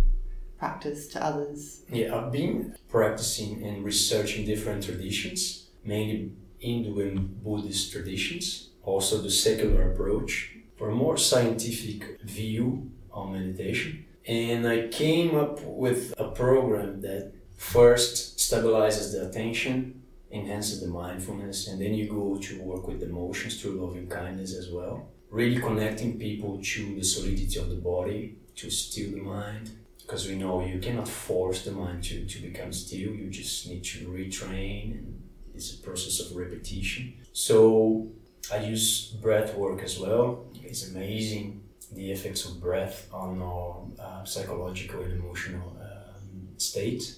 practice 0.58 1.06
to 1.08 1.24
others? 1.24 1.82
Yeah, 1.88 2.16
I've 2.16 2.32
been 2.32 2.74
practicing 2.88 3.62
and 3.62 3.84
researching 3.84 4.46
different 4.46 4.82
traditions, 4.82 5.68
mainly 5.84 6.32
Hindu 6.58 7.00
and 7.00 7.42
Buddhist 7.44 7.92
traditions, 7.92 8.70
also 8.82 9.18
the 9.18 9.30
secular 9.30 9.92
approach 9.92 10.56
for 10.76 10.90
a 10.90 10.94
more 10.94 11.16
scientific 11.16 12.20
view 12.22 12.90
on 13.12 13.32
meditation. 13.32 14.06
And 14.30 14.64
I 14.64 14.86
came 14.86 15.34
up 15.34 15.60
with 15.64 16.14
a 16.16 16.28
program 16.28 17.00
that 17.00 17.32
first 17.56 18.38
stabilizes 18.38 19.10
the 19.10 19.28
attention, 19.28 20.04
enhances 20.30 20.80
the 20.80 20.86
mindfulness, 20.86 21.66
and 21.66 21.82
then 21.82 21.94
you 21.94 22.08
go 22.08 22.36
to 22.36 22.62
work 22.62 22.86
with 22.86 23.02
emotions 23.02 23.60
through 23.60 23.84
loving 23.84 24.06
kindness 24.06 24.54
as 24.54 24.70
well. 24.70 25.08
Really 25.30 25.60
connecting 25.60 26.16
people 26.16 26.60
to 26.62 26.94
the 26.94 27.02
solidity 27.02 27.58
of 27.58 27.70
the 27.70 27.74
body, 27.74 28.36
to 28.54 28.70
still 28.70 29.10
the 29.10 29.20
mind. 29.20 29.72
Because 30.00 30.28
we 30.28 30.36
know 30.36 30.64
you 30.64 30.78
cannot 30.78 31.08
force 31.08 31.64
the 31.64 31.72
mind 31.72 32.04
to, 32.04 32.24
to 32.24 32.40
become 32.40 32.72
still, 32.72 33.10
you 33.10 33.30
just 33.30 33.68
need 33.68 33.82
to 33.82 34.06
retrain, 34.06 34.92
and 34.92 35.22
it's 35.56 35.74
a 35.74 35.78
process 35.78 36.20
of 36.20 36.36
repetition. 36.36 37.14
So 37.32 38.12
I 38.52 38.58
use 38.58 39.08
breath 39.08 39.56
work 39.56 39.82
as 39.82 39.98
well. 39.98 40.44
It's 40.62 40.88
amazing 40.88 41.64
the 41.92 42.12
effects 42.12 42.44
of 42.44 42.60
breath 42.60 43.08
on 43.12 43.42
our 43.42 43.82
uh, 43.98 44.24
psychological 44.24 45.02
and 45.02 45.12
emotional 45.20 45.76
um, 45.80 46.48
state, 46.56 47.16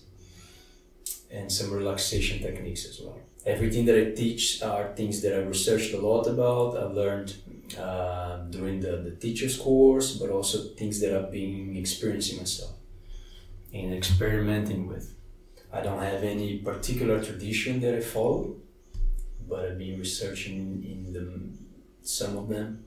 and 1.30 1.50
some 1.50 1.70
relaxation 1.70 2.40
techniques 2.40 2.86
as 2.86 3.00
well. 3.00 3.18
Everything 3.44 3.84
that 3.86 3.98
I 3.98 4.10
teach 4.12 4.62
are 4.62 4.92
things 4.94 5.20
that 5.22 5.34
I 5.34 5.40
researched 5.42 5.94
a 5.94 5.98
lot 5.98 6.26
about. 6.26 6.76
I've 6.76 6.92
learned 6.92 7.34
uh, 7.78 8.36
during 8.50 8.80
the, 8.80 8.98
the 8.98 9.12
teacher's 9.12 9.56
course, 9.56 10.16
but 10.16 10.30
also 10.30 10.58
things 10.74 11.00
that 11.00 11.16
I've 11.16 11.32
been 11.32 11.76
experiencing 11.76 12.38
myself 12.38 12.72
and 13.72 13.92
experimenting 13.94 14.86
with. 14.86 15.14
I 15.72 15.80
don't 15.80 16.02
have 16.02 16.22
any 16.22 16.58
particular 16.58 17.22
tradition 17.24 17.80
that 17.80 17.94
I 17.94 18.00
follow, 18.00 18.56
but 19.48 19.64
I've 19.64 19.78
been 19.78 19.98
researching 19.98 20.84
in 20.84 21.12
the, 21.12 22.06
some 22.06 22.36
of 22.36 22.48
them 22.48 22.84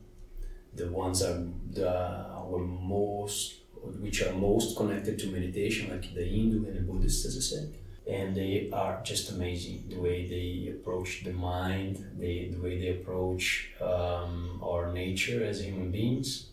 the 0.76 0.88
ones 0.92 1.22
are 1.24 1.46
the 1.72 1.90
our 1.90 2.60
most 2.60 3.62
which 4.00 4.24
are 4.24 4.34
most 4.34 4.76
connected 4.76 5.20
to 5.20 5.28
meditation, 5.28 5.92
like 5.92 6.14
the 6.14 6.24
Hindu 6.24 6.66
and 6.68 6.76
the 6.76 6.82
Buddhist, 6.82 7.26
as 7.26 7.38
I 7.38 7.40
said. 7.40 7.76
And 8.08 8.36
they 8.36 8.70
are 8.72 9.02
just 9.04 9.32
amazing 9.32 9.86
the 9.90 9.98
way 9.98 10.28
they 10.28 10.72
approach 10.72 11.24
the 11.24 11.34
mind, 11.34 12.04
they, 12.20 12.52
the 12.54 12.62
way 12.62 12.80
they 12.80 12.90
approach 13.00 13.72
um, 13.82 14.60
our 14.64 14.92
nature 14.92 15.44
as 15.44 15.64
human 15.64 15.92
beings. 15.92 16.50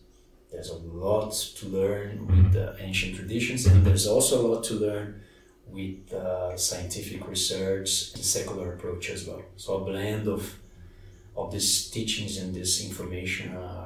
There's 0.51 0.71
a 0.71 0.77
lot 0.77 1.33
to 1.33 1.67
learn 1.69 2.27
with 2.27 2.53
the 2.53 2.77
ancient 2.79 3.17
traditions, 3.17 3.67
and 3.67 3.85
there's 3.85 4.07
also 4.07 4.47
a 4.47 4.47
lot 4.47 4.65
to 4.65 4.75
learn 4.75 5.23
with 5.67 6.13
uh, 6.13 6.57
scientific 6.57 7.27
research 7.27 8.13
and 8.15 8.25
secular 8.25 8.75
approach 8.75 9.11
as 9.11 9.27
well. 9.27 9.43
So 9.57 9.77
a 9.77 9.85
blend 9.85 10.29
of 10.29 10.59
of 11.35 11.51
these 11.51 11.91
teachings 11.91 12.37
and 12.37 12.55
this 12.55 12.85
information 12.85 13.57
are 13.57 13.82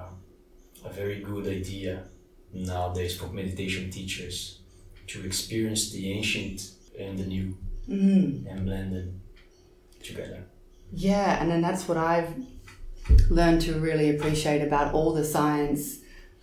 a 0.89 0.93
very 0.93 1.21
good 1.21 1.47
idea 1.47 2.05
nowadays 2.53 3.17
for 3.17 3.27
meditation 3.29 3.91
teachers 3.91 4.61
to 5.09 5.25
experience 5.25 5.91
the 5.91 6.11
ancient 6.13 6.71
and 6.99 7.19
the 7.19 7.27
new 7.27 7.57
Mm. 7.89 8.51
and 8.51 8.67
blend 8.67 8.93
them 8.97 9.21
together. 10.03 10.43
Yeah, 10.93 11.41
and 11.41 11.49
then 11.51 11.61
that's 11.63 11.87
what 11.89 11.97
I've 11.99 12.31
learned 13.31 13.61
to 13.63 13.75
really 13.79 14.11
appreciate 14.17 14.63
about 14.63 14.93
all 14.95 15.13
the 15.13 15.25
science 15.25 15.99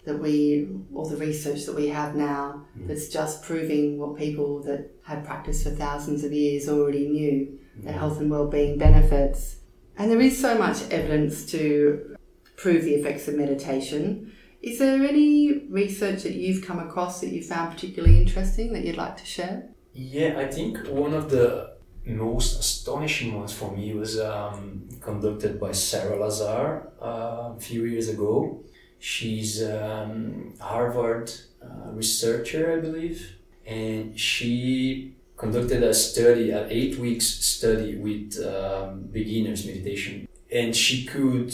that 0.06 0.20
we, 0.20 0.68
all 0.94 1.06
the 1.06 1.18
research 1.18 1.66
that 1.66 1.76
we 1.76 1.88
have 1.88 2.16
now, 2.16 2.66
Mm. 2.78 2.88
that's 2.88 3.10
just 3.10 3.44
proving 3.44 3.98
what 3.98 4.18
people 4.18 4.62
that 4.64 4.92
have 5.04 5.24
practiced 5.26 5.64
for 5.64 5.72
thousands 5.72 6.24
of 6.24 6.32
years 6.32 6.70
already 6.70 7.08
knew 7.10 7.58
the 7.84 7.90
Mm. 7.92 7.94
health 8.00 8.20
and 8.22 8.30
well-being 8.32 8.78
benefits. 8.78 9.58
And 9.98 10.10
there 10.12 10.22
is 10.22 10.38
so 10.38 10.58
much 10.58 10.78
evidence 10.92 11.46
to 11.52 12.16
prove 12.56 12.84
the 12.84 12.96
effects 12.96 13.28
of 13.28 13.36
meditation. 13.36 14.32
Is 14.64 14.80
there 14.80 15.04
any 15.04 15.66
research 15.68 16.24
that 16.24 16.36
you've 16.36 16.66
come 16.66 16.80
across 16.80 17.20
that 17.20 17.32
you 17.34 17.44
found 17.44 17.74
particularly 17.74 18.18
interesting 18.18 18.72
that 18.72 18.86
you'd 18.86 18.96
like 18.96 19.18
to 19.18 19.26
share? 19.26 19.68
Yeah, 19.92 20.40
I 20.40 20.48
think 20.48 20.88
one 20.88 21.14
of 21.14 21.30
the 21.30 21.74
most 22.06 22.60
astonishing 22.62 23.38
ones 23.38 23.52
for 23.52 23.76
me 23.76 23.94
was 23.94 24.18
um, 24.22 24.88
conducted 25.02 25.60
by 25.60 25.74
Sarah 25.74 26.18
Lazar 26.18 26.92
uh, 27.02 27.56
a 27.56 27.60
few 27.60 27.84
years 27.84 28.08
ago. 28.08 28.64
She's 29.00 29.62
um, 29.62 30.54
Harvard 30.62 31.30
uh, 31.62 31.92
researcher, 31.92 32.72
I 32.72 32.80
believe, 32.80 33.36
and 33.66 34.18
she 34.18 35.16
conducted 35.36 35.84
a 35.84 35.94
study, 35.94 36.52
an 36.52 36.68
eight 36.70 36.98
weeks 36.98 37.26
study 37.26 37.98
with 37.98 38.42
um, 38.46 39.10
beginners 39.12 39.66
meditation, 39.66 40.30
and 40.50 40.74
she 40.74 41.04
could 41.04 41.54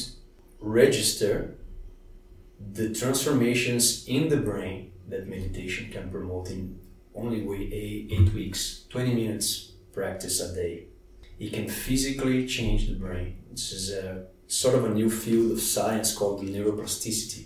register 0.59 1.55
the 2.59 2.93
transformations 2.93 4.07
in 4.07 4.29
the 4.29 4.37
brain 4.37 4.91
that 5.07 5.27
meditation 5.27 5.89
can 5.91 6.09
promote 6.09 6.49
in 6.49 6.79
only 7.15 7.41
eight 7.73 8.33
weeks, 8.33 8.85
20 8.89 9.13
minutes 9.13 9.73
practice 9.93 10.39
a 10.39 10.53
day. 10.53 10.85
It 11.39 11.53
can 11.53 11.67
physically 11.69 12.45
change 12.47 12.87
the 12.87 12.95
brain. 12.95 13.43
This 13.51 13.71
is 13.71 13.91
a 13.91 14.27
sort 14.47 14.75
of 14.75 14.85
a 14.85 14.89
new 14.89 15.09
field 15.09 15.51
of 15.51 15.61
science 15.61 16.13
called 16.13 16.43
neuroplasticity. 16.43 17.45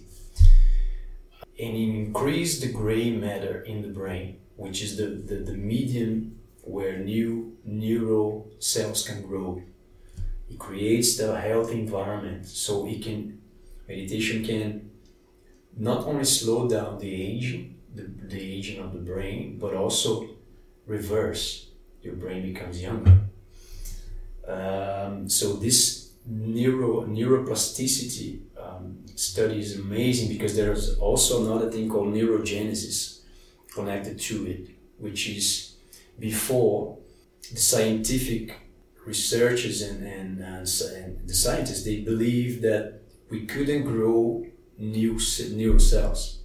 And 1.60 1.76
increase 1.76 2.60
the 2.60 2.72
gray 2.72 3.12
matter 3.12 3.62
in 3.62 3.82
the 3.82 3.90
brain, 3.90 4.40
which 4.56 4.82
is 4.82 4.98
the, 4.98 5.06
the, 5.06 5.36
the 5.36 5.54
medium 5.54 6.40
where 6.64 6.98
new 6.98 7.58
neural 7.64 8.52
cells 8.60 9.08
can 9.08 9.22
grow. 9.22 9.62
It 10.50 10.58
creates 10.60 11.18
the 11.18 11.40
healthy 11.40 11.80
environment 11.80 12.48
so 12.48 12.88
it 12.88 13.04
can 13.04 13.42
meditation 13.88 14.44
can 14.46 14.90
not 15.78 16.06
only 16.06 16.26
slow 16.26 16.68
down 16.68 17.00
the 17.00 17.14
aging, 17.14 17.80
the, 17.94 18.04
the 18.04 18.40
aging 18.40 18.82
of 18.82 18.94
the 18.94 19.00
brain, 19.00 19.58
but 19.60 19.74
also 19.74 20.30
reverse. 20.86 21.70
Your 22.02 22.16
brain 22.16 22.42
becomes 22.54 22.82
younger. 22.82 23.20
Um, 24.48 25.30
so 25.30 25.54
this 25.54 26.12
neuro 26.26 27.06
neuroplasticity 27.06 28.42
um, 28.58 29.06
study 29.16 29.60
is 29.60 29.78
amazing 29.78 30.30
because 30.30 30.56
there 30.56 30.72
is 30.72 30.98
also 30.98 31.46
another 31.46 31.72
thing 31.72 31.90
called 31.90 32.14
neurogenesis 32.14 33.22
connected 33.74 34.20
to 34.20 34.46
it, 34.48 34.70
which 34.98 35.30
is 35.30 35.76
before 36.20 36.98
the 37.52 37.60
scientific 37.60 38.60
researchers 39.06 39.82
and, 39.82 40.06
and, 40.06 40.40
and, 40.40 40.68
and 40.96 41.28
the 41.28 41.34
scientists 41.34 41.84
they 41.84 42.02
believe 42.02 42.62
that 42.62 43.02
we 43.30 43.46
couldn't 43.46 43.84
grow 43.84 44.46
new 44.92 45.20
neural 45.52 45.80
cells. 45.80 46.40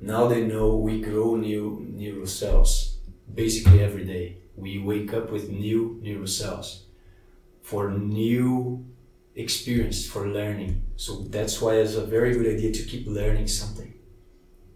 Now 0.00 0.26
they 0.26 0.42
know 0.44 0.76
we 0.76 1.00
grow 1.00 1.36
new 1.36 1.86
neural 1.88 2.26
cells 2.26 2.98
basically 3.32 3.80
every 3.82 4.04
day. 4.04 4.38
We 4.56 4.78
wake 4.78 5.14
up 5.14 5.30
with 5.30 5.48
new 5.48 5.98
neural 6.02 6.26
cells 6.26 6.86
for 7.62 7.90
new 7.90 8.84
experience, 9.34 10.04
for 10.06 10.28
learning. 10.28 10.82
So 10.96 11.22
that's 11.36 11.60
why 11.62 11.76
it's 11.76 11.94
a 11.94 12.04
very 12.04 12.32
good 12.34 12.48
idea 12.56 12.72
to 12.72 12.82
keep 12.82 13.06
learning 13.06 13.48
something, 13.48 13.94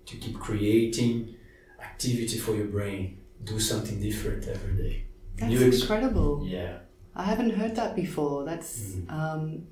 to 0.06 0.16
keep 0.16 0.38
creating 0.38 1.34
activity 1.80 2.38
for 2.38 2.54
your 2.54 2.66
brain. 2.66 3.18
Do 3.44 3.60
something 3.60 4.00
different 4.00 4.46
every 4.48 4.74
day. 4.82 5.04
That's 5.36 5.52
New 5.52 5.70
incredible. 5.70 6.46
Yeah. 6.46 6.78
I 7.14 7.24
haven't 7.24 7.50
heard 7.50 7.76
that 7.76 7.94
before. 7.94 8.44
That's 8.44 8.72
Mhm. 8.96 9.10
um, 9.18 9.66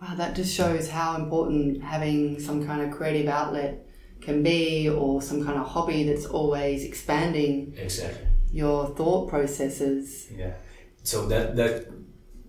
wow. 0.00 0.14
That 0.16 0.34
just 0.36 0.54
shows 0.54 0.88
how 0.88 1.16
important 1.16 1.82
having 1.82 2.38
some 2.40 2.66
kind 2.66 2.80
of 2.82 2.96
creative 2.96 3.28
outlet 3.28 3.86
can 4.20 4.42
be, 4.42 4.88
or 4.88 5.20
some 5.22 5.44
kind 5.44 5.58
of 5.58 5.66
hobby 5.66 6.04
that's 6.04 6.26
always 6.26 6.84
expanding 6.84 7.74
Exactly. 7.76 8.26
your 8.50 8.88
thought 8.96 9.28
processes. 9.28 10.28
Yeah. 10.34 10.54
So 11.02 11.26
that 11.28 11.56
that 11.56 11.86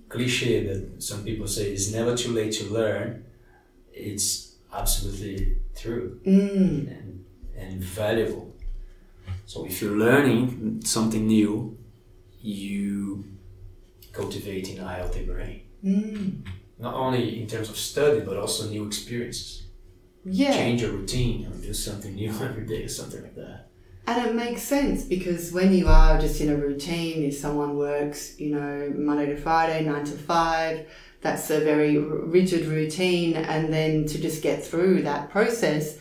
cliche 0.09 0.65
that 0.67 1.03
some 1.03 1.23
people 1.23 1.47
say 1.47 1.71
is 1.73 1.93
never 1.93 2.15
too 2.15 2.31
late 2.31 2.53
to 2.53 2.63
learn, 2.73 3.25
it's 3.93 4.55
absolutely 4.73 5.57
true 5.75 6.19
Mm. 6.25 6.87
and, 6.97 7.25
and 7.57 7.83
valuable. 7.83 8.53
So 9.45 9.65
if 9.65 9.81
you're 9.81 9.97
learning 9.97 10.81
something 10.85 11.27
new, 11.27 11.77
you 12.41 13.23
cultivating 14.13 14.79
a 14.79 14.87
healthy 14.93 15.25
brain. 15.25 15.61
Mm. 15.83 16.41
Not 16.79 16.93
only 16.93 17.41
in 17.41 17.47
terms 17.47 17.69
of 17.69 17.77
study, 17.77 18.19
but 18.21 18.37
also 18.37 18.69
new 18.69 18.85
experiences. 18.85 19.63
Yeah. 20.29 20.51
change 20.51 20.81
your 20.81 20.91
routine 20.91 21.47
or 21.47 21.55
do 21.55 21.73
something 21.73 22.13
new 22.13 22.29
every 22.41 22.65
day 22.65 22.83
or 22.83 22.89
something 22.89 23.21
like 23.21 23.35
that. 23.35 23.67
And 24.07 24.25
it 24.25 24.35
makes 24.35 24.61
sense 24.61 25.03
because 25.03 25.51
when 25.51 25.73
you 25.73 25.87
are 25.87 26.19
just 26.19 26.39
in 26.39 26.49
a 26.49 26.55
routine, 26.55 27.23
if 27.23 27.35
someone 27.35 27.75
works, 27.75 28.39
you 28.39 28.55
know, 28.55 28.93
Monday 28.95 29.25
to 29.27 29.35
Friday, 29.35 29.83
nine 29.83 30.05
to 30.05 30.13
five, 30.13 30.87
that's 31.19 31.49
a 31.49 31.59
very 31.59 31.97
rigid 31.97 32.67
routine. 32.67 33.35
And 33.35 33.73
then 33.73 34.05
to 34.05 34.17
just 34.19 34.41
get 34.41 34.63
through 34.63 35.03
that 35.03 35.29
process, 35.29 35.97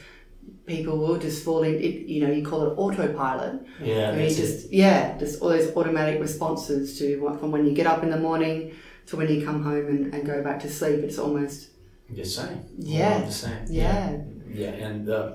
people 0.66 0.98
will 0.98 1.18
just 1.18 1.44
fall 1.44 1.64
in, 1.64 1.74
it, 1.74 2.06
you 2.06 2.24
know, 2.24 2.32
you 2.32 2.44
call 2.44 2.70
it 2.70 2.74
autopilot. 2.76 3.66
Yeah, 3.80 4.10
I 4.10 4.12
mean, 4.12 4.20
that's 4.20 4.38
it. 4.38 4.42
just, 4.42 4.72
yeah, 4.72 5.18
just 5.18 5.42
all 5.42 5.48
those 5.48 5.74
automatic 5.76 6.20
responses 6.20 6.96
to 7.00 7.20
what, 7.20 7.40
from 7.40 7.50
when 7.50 7.66
you 7.66 7.72
get 7.72 7.88
up 7.88 8.04
in 8.04 8.10
the 8.10 8.18
morning 8.18 8.72
to 9.06 9.16
when 9.16 9.28
you 9.28 9.44
come 9.44 9.62
home 9.62 9.86
and, 9.86 10.14
and 10.14 10.26
go 10.26 10.42
back 10.42 10.60
to 10.60 10.70
sleep. 10.70 11.00
It's 11.00 11.18
almost, 11.18 11.68
the 12.10 12.24
same. 12.24 12.64
Yeah. 12.78 13.24
The 13.24 13.32
same. 13.32 13.64
yeah. 13.68 14.18
Yeah, 14.48 14.70
and 14.70 15.08
uh, 15.08 15.32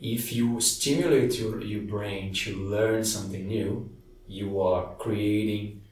if 0.00 0.32
you 0.32 0.60
stimulate 0.60 1.38
your, 1.38 1.60
your 1.62 1.82
brain 1.82 2.32
to 2.32 2.56
learn 2.56 3.04
something 3.04 3.46
new, 3.46 3.90
you 4.26 4.60
are 4.60 4.94
creating 4.98 5.82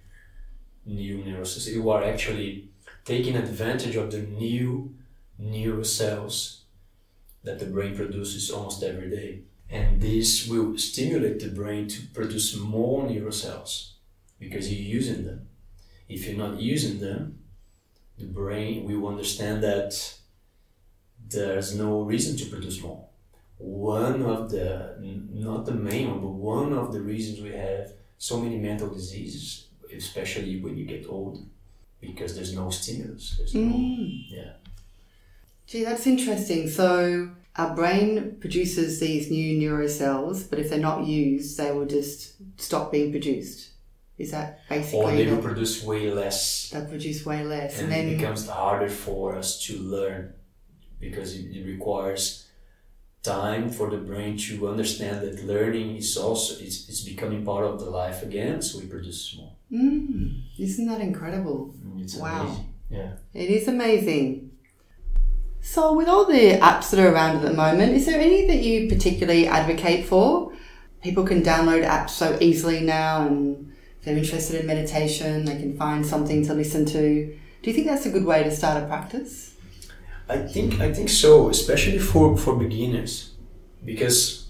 new 0.87 1.25
neurons. 1.25 1.69
You 1.69 1.91
are 1.91 2.05
actually 2.05 2.69
taking 3.05 3.37
advantage 3.37 3.97
of 3.97 4.11
the 4.11 4.21
new 4.21 4.95
neural 5.39 5.85
cells 5.85 6.65
that 7.43 7.59
the 7.59 7.67
brain 7.67 7.95
produces 7.95 8.51
almost 8.51 8.83
every 8.83 9.11
day. 9.11 9.41
And 9.71 10.01
this 10.01 10.47
will 10.47 10.79
stimulate 10.79 11.41
the 11.41 11.49
brain 11.49 11.89
to 11.89 12.07
produce 12.09 12.57
more 12.57 13.09
neural 13.09 13.33
cells 13.33 13.95
because 14.39 14.73
you're 14.73 14.97
using 14.97 15.25
them. 15.25 15.49
If 16.09 16.27
you're 16.27 16.37
not 16.37 16.61
using 16.61 17.01
them, 17.01 17.39
the 18.19 18.27
brain 18.27 18.85
will 18.87 19.09
understand 19.09 19.63
that 19.63 20.15
there's 21.29 21.75
no 21.77 22.03
reason 22.03 22.37
to 22.37 22.47
produce 22.47 22.81
more. 22.83 23.05
One 23.59 24.23
of 24.23 24.51
the, 24.51 24.97
not 25.33 25.65
the 25.65 25.73
main 25.73 26.11
one, 26.11 26.21
but 26.21 26.29
one 26.29 26.73
of 26.73 26.93
the 26.93 27.01
reasons 27.01 27.41
we 27.41 27.51
have 27.53 27.93
so 28.19 28.39
many 28.41 28.59
mental 28.59 28.89
diseases, 28.91 29.69
especially 29.97 30.61
when 30.61 30.77
you 30.77 30.85
get 30.85 31.07
old, 31.09 31.45
because 32.01 32.35
there's 32.35 32.55
no 32.55 32.71
stimulus. 32.71 33.35
There's 33.39 33.55
no, 33.55 33.61
Mm. 33.63 34.25
yeah. 34.29 34.53
Gee, 35.67 35.85
that's 35.85 36.07
interesting. 36.07 36.69
So 36.69 37.31
our 37.57 37.75
brain 37.75 38.37
produces 38.41 39.01
these 39.01 39.31
new 39.31 39.59
neurocells, 39.59 40.49
but 40.51 40.59
if 40.59 40.69
they're 40.69 40.79
not 40.79 41.07
used, 41.07 41.57
they 41.57 41.73
will 41.73 41.87
just 41.87 42.35
stop 42.59 42.93
being 42.93 43.11
produced. 43.11 43.71
Is 44.17 44.31
that 44.31 44.61
Or 44.71 44.77
basically 44.77 45.17
they 45.17 45.25
the- 45.25 45.35
will 45.37 45.43
produce 45.43 45.83
way 45.85 46.11
less, 46.11 46.71
they 46.71 46.81
produce 46.85 47.27
way 47.27 47.45
less, 47.45 47.81
and 47.81 47.93
and 47.93 48.11
it 48.11 48.17
becomes 48.19 48.49
harder 48.49 48.89
for 48.89 49.35
us 49.37 49.61
to 49.67 49.77
learn 49.79 50.35
because 51.01 51.35
it, 51.35 51.47
it 51.57 51.67
requires 51.67 52.47
time 53.23 53.71
for 53.71 53.91
the 53.91 53.97
brain 53.97 54.37
to 54.37 54.69
understand 54.69 55.23
that 55.23 55.45
learning 55.45 55.97
is 55.97 56.17
also 56.17 56.63
it's, 56.63 56.89
it's 56.91 57.01
becoming 57.01 57.43
part 57.45 57.65
of 57.65 57.81
the 57.81 57.89
life 57.89 58.23
again 58.23 58.61
so 58.61 58.79
we 58.79 58.85
produce 58.87 59.35
more 59.39 59.53
mm, 59.73 60.43
isn't 60.59 60.87
that 60.87 61.01
incredible? 61.01 61.75
it's 61.99 62.15
Wow. 62.17 62.43
amazing 62.43 62.75
yeah 62.91 63.13
It 63.33 63.49
is 63.51 63.67
amazing. 63.69 64.51
So, 65.63 65.95
with 65.95 66.09
all 66.09 66.27
the 66.27 66.59
apps 66.61 66.91
that 66.91 67.01
are 67.01 67.11
around 67.11 67.37
at 67.37 67.43
the 67.43 67.55
moment, 67.55 67.95
is 67.95 68.05
there 68.05 68.21
any 68.21 68.47
that 68.49 68.63
you 68.63 68.87
particularly 68.89 69.47
advocate 69.49 70.05
for? 70.05 70.53
People 71.03 71.25
can 71.25 71.43
download 71.43 71.83
apps 71.89 72.11
so 72.11 72.37
easily 72.41 72.81
now, 72.81 73.27
and 73.27 73.73
they're 74.05 74.17
interested 74.17 74.61
in 74.61 74.67
meditation, 74.67 75.45
they 75.45 75.57
can 75.57 75.77
find 75.77 76.05
something 76.05 76.45
to 76.47 76.55
listen 76.55 76.85
to. 76.87 77.39
Do 77.63 77.71
you 77.71 77.73
think 77.73 77.87
that's 77.87 78.07
a 78.07 78.11
good 78.11 78.25
way 78.25 78.43
to 78.43 78.51
start 78.51 78.83
a 78.83 78.87
practice? 78.87 79.55
I 80.29 80.39
think 80.39 80.81
I 80.81 80.93
think 80.93 81.09
so, 81.09 81.49
especially 81.51 81.99
for, 81.99 82.37
for 82.37 82.57
beginners, 82.57 83.33
because 83.85 84.49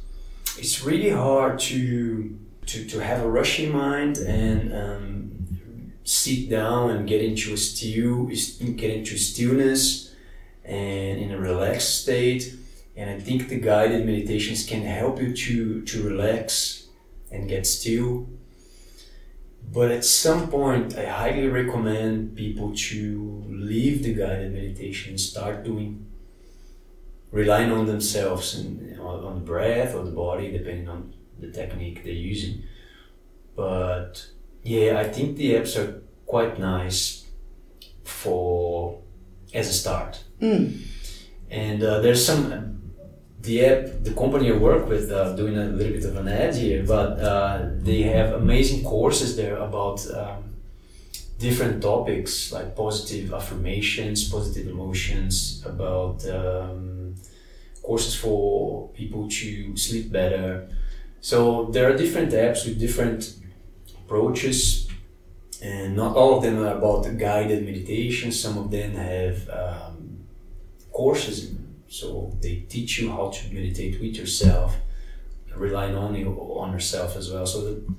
it's 0.59 0.85
really 0.85 1.11
hard 1.11 1.59
to 1.61 2.39
to, 2.67 2.87
to 2.87 2.99
have 3.01 3.23
a 3.23 3.29
rushy 3.29 3.67
mind 3.67 4.19
and 4.19 4.73
um, 4.73 5.93
sit 6.05 6.49
down 6.49 6.91
and 6.91 7.09
get 7.09 7.23
into 7.23 7.53
a 7.53 7.57
get 7.57 8.91
into 8.91 9.19
stillness 9.19 10.15
and 10.65 11.21
in 11.21 11.31
a 11.31 11.39
relaxed 11.39 12.03
state. 12.03 12.55
And 12.97 13.11
I 13.11 13.19
think 13.19 13.49
the 13.49 13.59
guided 13.59 14.07
meditations 14.07 14.65
can 14.65 14.83
help 14.83 15.21
you 15.21 15.35
to 15.35 15.83
to 15.83 16.03
relax 16.03 16.87
and 17.31 17.49
get 17.49 17.67
still. 17.67 18.29
But 19.73 19.91
at 19.91 20.05
some 20.05 20.49
point, 20.49 20.97
I 20.97 21.07
highly 21.07 21.49
recommend 21.49 22.37
people 22.37 22.75
to 22.75 23.45
leave 23.49 24.03
the 24.03 24.15
guided 24.15 24.53
meditation 24.53 25.11
and 25.11 25.21
start 25.21 25.65
doing, 25.65 26.07
relying 27.33 27.73
on 27.73 27.87
themselves 27.87 28.55
and 28.55 29.01
on 29.01 29.35
the 29.35 29.41
breath 29.41 29.95
or 29.95 30.05
the 30.05 30.13
body, 30.13 30.51
depending 30.53 30.89
on 30.89 31.15
the 31.41 31.51
technique 31.51 32.05
they're 32.05 32.13
using. 32.13 32.63
But 33.57 34.27
yeah, 34.63 34.99
I 34.99 35.09
think 35.09 35.37
the 35.37 35.55
apps 35.55 35.77
are 35.77 36.03
quite 36.27 36.59
nice 36.59 37.27
for 38.05 39.03
as 39.53 39.69
a 39.69 39.73
start. 39.73 40.23
Mm. 40.41 40.83
And 41.51 41.83
uh, 41.83 42.01
there's 42.01 42.25
some 42.25 42.74
the 43.45 43.65
app, 43.65 44.03
the 44.03 44.13
company 44.13 44.51
I 44.51 44.57
work 44.57 44.89
with, 44.89 45.11
uh, 45.11 45.35
doing 45.37 45.57
a 45.57 45.65
little 45.65 45.93
bit 45.93 46.05
of 46.05 46.17
an 46.17 46.29
ad 46.29 46.55
here, 46.55 46.83
but 46.87 47.19
uh, 47.21 47.69
they 47.89 48.03
have 48.03 48.33
amazing 48.33 48.83
courses 48.85 49.37
there 49.37 49.57
about 49.57 49.99
um, 50.11 50.55
different 51.39 51.83
topics 51.83 52.53
like 52.53 52.75
positive 52.75 53.33
affirmations, 53.35 54.29
positive 54.29 54.67
emotions, 54.69 55.63
about 55.67 56.27
um, 56.29 57.15
courses 57.83 58.15
for 58.15 58.89
people 58.91 59.29
to 59.29 59.77
sleep 59.77 60.11
better. 60.11 60.67
So 61.21 61.67
there 61.67 61.91
are 61.91 61.97
different 61.97 62.33
apps 62.33 62.65
with 62.65 62.79
different 62.81 63.35
approaches, 63.99 64.89
and 65.63 65.97
not 65.97 66.17
all 66.17 66.37
of 66.37 66.43
them 66.43 66.59
are 66.63 66.77
about 66.79 67.03
guided 67.19 67.65
meditation. 67.65 68.33
Some 68.33 68.57
of 68.57 68.71
them 68.71 68.95
have 68.95 69.49
um, 69.51 70.25
courses. 70.93 71.55
So 71.95 72.37
they 72.43 72.57
teach 72.75 72.99
you 72.99 73.13
how 73.13 73.31
to 73.31 73.55
meditate 73.55 74.01
with 74.01 74.17
yourself, 74.17 74.77
relying 75.55 75.95
only 75.95 76.25
on 76.25 76.73
yourself 76.73 77.17
as 77.17 77.31
well. 77.31 77.47
So 77.47 77.59
that 77.67 77.95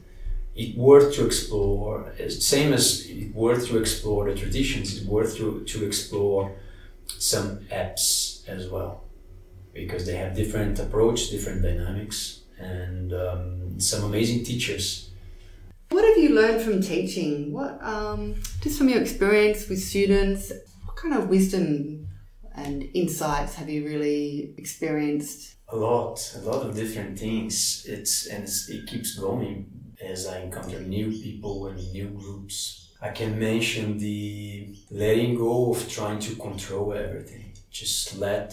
it 0.53 0.77
worth 0.77 1.15
to 1.15 1.25
explore. 1.25 2.13
It's 2.17 2.45
Same 2.45 2.73
as 2.73 3.05
it 3.09 3.33
worth 3.33 3.67
to 3.67 3.77
explore 3.77 4.29
the 4.29 4.35
traditions. 4.35 4.97
It's 4.97 5.05
worth 5.05 5.37
to, 5.37 5.63
to 5.63 5.85
explore 5.85 6.57
some 7.07 7.59
apps 7.83 8.47
as 8.49 8.67
well, 8.67 9.05
because 9.73 10.05
they 10.05 10.17
have 10.17 10.35
different 10.35 10.77
approach, 10.79 11.29
different 11.29 11.61
dynamics, 11.61 12.41
and 12.59 13.13
um, 13.13 13.79
some 13.79 14.03
amazing 14.03 14.43
teachers. 14.43 15.11
What 15.89 16.03
have 16.03 16.17
you 16.17 16.35
learned 16.35 16.61
from 16.61 16.81
teaching? 16.81 17.53
What, 17.53 17.81
um, 17.81 18.35
just 18.61 18.77
from 18.77 18.89
your 18.89 19.01
experience 19.01 19.69
with 19.69 19.81
students, 19.81 20.51
what 20.83 20.97
kind 20.97 21.13
of 21.13 21.29
wisdom 21.29 22.09
and 22.57 22.89
insights 22.93 23.55
have 23.55 23.69
you 23.69 23.85
really 23.85 24.53
experienced? 24.57 25.55
A 25.69 25.75
lot, 25.75 26.33
a 26.35 26.39
lot 26.39 26.65
of 26.65 26.75
different 26.75 27.17
things. 27.19 27.85
It's 27.87 28.27
and 28.27 28.43
it's, 28.43 28.69
it 28.69 28.87
keeps 28.87 29.15
going 29.15 29.65
as 30.01 30.27
I 30.27 30.39
encounter 30.39 30.79
new 30.79 31.11
people 31.11 31.67
and 31.67 31.77
new 31.91 32.09
groups. 32.09 32.89
I 33.01 33.09
can 33.09 33.37
mention 33.37 33.97
the 33.97 34.75
letting 34.89 35.35
go 35.35 35.71
of 35.71 35.89
trying 35.89 36.19
to 36.19 36.35
control 36.35 36.93
everything. 36.93 37.53
Just 37.71 38.17
let 38.17 38.49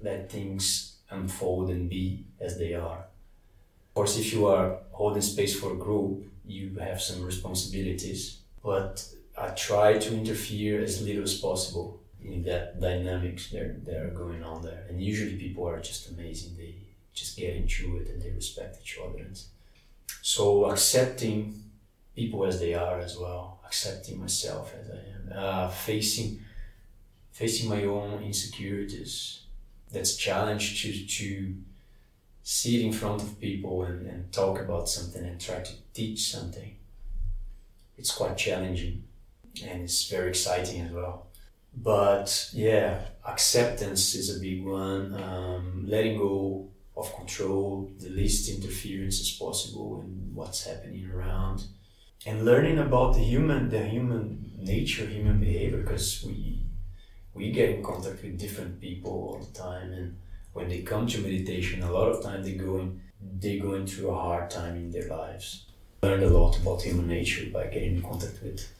let 0.00 0.30
things 0.30 0.96
unfold 1.10 1.70
and 1.70 1.88
be 1.88 2.24
as 2.40 2.58
they 2.58 2.74
are. 2.74 2.98
Of 3.88 3.94
course, 3.94 4.18
if 4.18 4.32
you 4.32 4.46
are 4.46 4.78
holding 4.92 5.22
space 5.22 5.58
for 5.58 5.72
a 5.72 5.76
group, 5.76 6.24
you 6.44 6.76
have 6.78 7.00
some 7.00 7.24
responsibilities. 7.24 8.38
But 8.62 9.06
I 9.36 9.48
try 9.48 9.98
to 9.98 10.14
interfere 10.14 10.82
as 10.82 11.02
little 11.02 11.22
as 11.22 11.38
possible 11.38 12.00
in 12.26 12.42
that 12.44 12.80
dynamics 12.80 13.50
that, 13.50 13.84
that 13.84 14.02
are 14.02 14.10
going 14.10 14.42
on 14.42 14.62
there. 14.62 14.84
And 14.88 15.02
usually 15.02 15.36
people 15.36 15.68
are 15.68 15.80
just 15.80 16.10
amazing. 16.10 16.56
They 16.56 16.74
just 17.14 17.36
get 17.36 17.56
into 17.56 17.96
it 17.96 18.08
and 18.08 18.20
they 18.20 18.30
respect 18.30 18.78
each 18.82 18.98
other. 19.02 19.18
And 19.18 19.40
so 20.22 20.66
accepting 20.66 21.62
people 22.14 22.44
as 22.44 22.60
they 22.60 22.74
are 22.74 22.98
as 22.98 23.16
well, 23.16 23.60
accepting 23.64 24.20
myself 24.20 24.74
as 24.80 24.90
I 24.90 24.94
am, 24.94 25.32
uh, 25.34 25.68
facing 25.68 26.40
facing 27.32 27.68
my 27.68 27.84
own 27.84 28.22
insecurities. 28.22 29.40
That's 29.92 30.16
challenge 30.16 30.82
to 30.82 31.06
to 31.06 31.54
sit 32.42 32.80
in 32.80 32.92
front 32.92 33.22
of 33.22 33.40
people 33.40 33.82
and, 33.84 34.06
and 34.06 34.32
talk 34.32 34.60
about 34.60 34.88
something 34.88 35.24
and 35.24 35.40
try 35.40 35.60
to 35.60 35.72
teach 35.92 36.30
something. 36.30 36.76
It's 37.98 38.14
quite 38.14 38.36
challenging 38.36 39.04
and 39.64 39.82
it's 39.82 40.08
very 40.08 40.28
exciting 40.28 40.82
as 40.82 40.92
well 40.92 41.25
but 41.76 42.50
yeah 42.52 43.00
acceptance 43.26 44.14
is 44.14 44.36
a 44.36 44.40
big 44.40 44.64
one. 44.64 45.14
Um, 45.14 45.84
letting 45.86 46.16
go 46.16 46.70
of 46.96 47.14
control 47.14 47.90
the 47.98 48.08
least 48.08 48.48
interference 48.48 49.20
as 49.20 49.30
possible 49.32 50.00
in 50.00 50.30
what's 50.34 50.64
happening 50.64 51.10
around. 51.10 51.64
And 52.24 52.44
learning 52.44 52.78
about 52.78 53.14
the 53.14 53.20
human 53.20 53.68
the 53.68 53.84
human 53.84 54.52
nature 54.58 55.06
human 55.06 55.38
behavior 55.40 55.82
because 55.82 56.24
we 56.24 56.62
we 57.34 57.52
get 57.52 57.70
in 57.70 57.82
contact 57.82 58.22
with 58.22 58.38
different 58.38 58.80
people 58.80 59.12
all 59.12 59.38
the 59.38 59.58
time. 59.58 59.92
And 59.92 60.16
when 60.52 60.68
they 60.68 60.80
come 60.82 61.06
to 61.06 61.20
meditation, 61.20 61.82
a 61.82 61.92
lot 61.92 62.08
of 62.08 62.22
time 62.22 62.42
they 62.42 62.54
go 62.54 62.78
in, 62.78 63.00
they 63.40 63.58
going 63.58 63.86
through 63.86 64.10
a 64.10 64.22
hard 64.26 64.50
time 64.50 64.76
in 64.76 64.90
their 64.90 65.08
lives. 65.08 65.66
Learned 66.02 66.24
a 66.24 66.30
lot 66.30 66.58
about 66.58 66.82
human 66.82 67.08
nature 67.08 67.46
by 67.52 67.66
getting 67.66 67.96
in 67.96 68.02
contact 68.02 68.42
with 68.42 68.72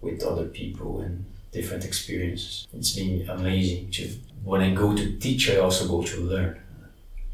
with 0.00 0.22
other 0.22 0.46
people 0.46 1.00
and 1.00 1.24
different 1.56 1.84
experiences. 1.84 2.68
It's 2.76 2.94
been 2.94 3.28
amazing 3.28 3.90
to 3.92 4.02
when 4.44 4.60
I 4.60 4.70
go 4.74 4.94
to 4.94 5.04
teach, 5.24 5.50
I 5.50 5.56
also 5.56 5.88
go 5.88 6.02
to 6.02 6.16
learn. 6.20 6.60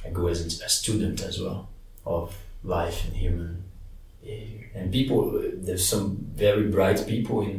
I 0.05 0.09
go 0.11 0.29
as 0.29 0.39
a 0.69 0.69
student 0.69 1.23
as 1.23 1.41
well 1.41 1.69
of 2.07 2.37
life 2.65 3.05
and 3.05 3.15
human 3.17 3.65
behavior. 4.23 4.71
And 4.75 4.93
people, 4.93 5.21
there's 5.67 5.87
some 5.95 6.07
very 6.47 6.67
bright 6.77 7.07
people 7.07 7.43
in 7.43 7.59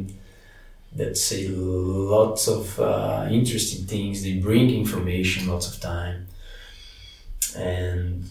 that 0.96 1.16
say 1.16 1.48
lots 1.48 2.48
of 2.48 2.78
uh, 2.80 3.28
interesting 3.30 3.86
things. 3.86 4.22
They 4.22 4.34
bring 4.48 4.70
information 4.70 5.48
lots 5.48 5.66
of 5.72 5.80
time, 5.80 6.26
and 7.56 8.24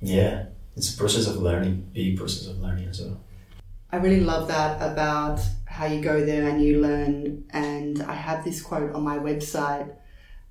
yeah, 0.00 0.46
it's 0.76 0.94
a 0.94 0.96
process 0.96 1.26
of 1.26 1.36
learning, 1.36 1.76
big 1.92 2.18
process 2.18 2.48
of 2.48 2.58
learning 2.60 2.88
as 2.88 3.00
well. 3.00 3.18
I 3.92 3.96
really 3.96 4.20
love 4.20 4.48
that 4.48 4.72
about 4.92 5.40
how 5.76 5.84
you 5.84 6.00
go 6.00 6.24
there 6.24 6.48
and 6.48 6.62
you 6.64 6.80
learn. 6.80 7.44
And 7.50 8.02
I 8.02 8.14
have 8.14 8.44
this 8.44 8.62
quote 8.62 8.94
on 8.94 9.02
my 9.02 9.18
website 9.18 9.94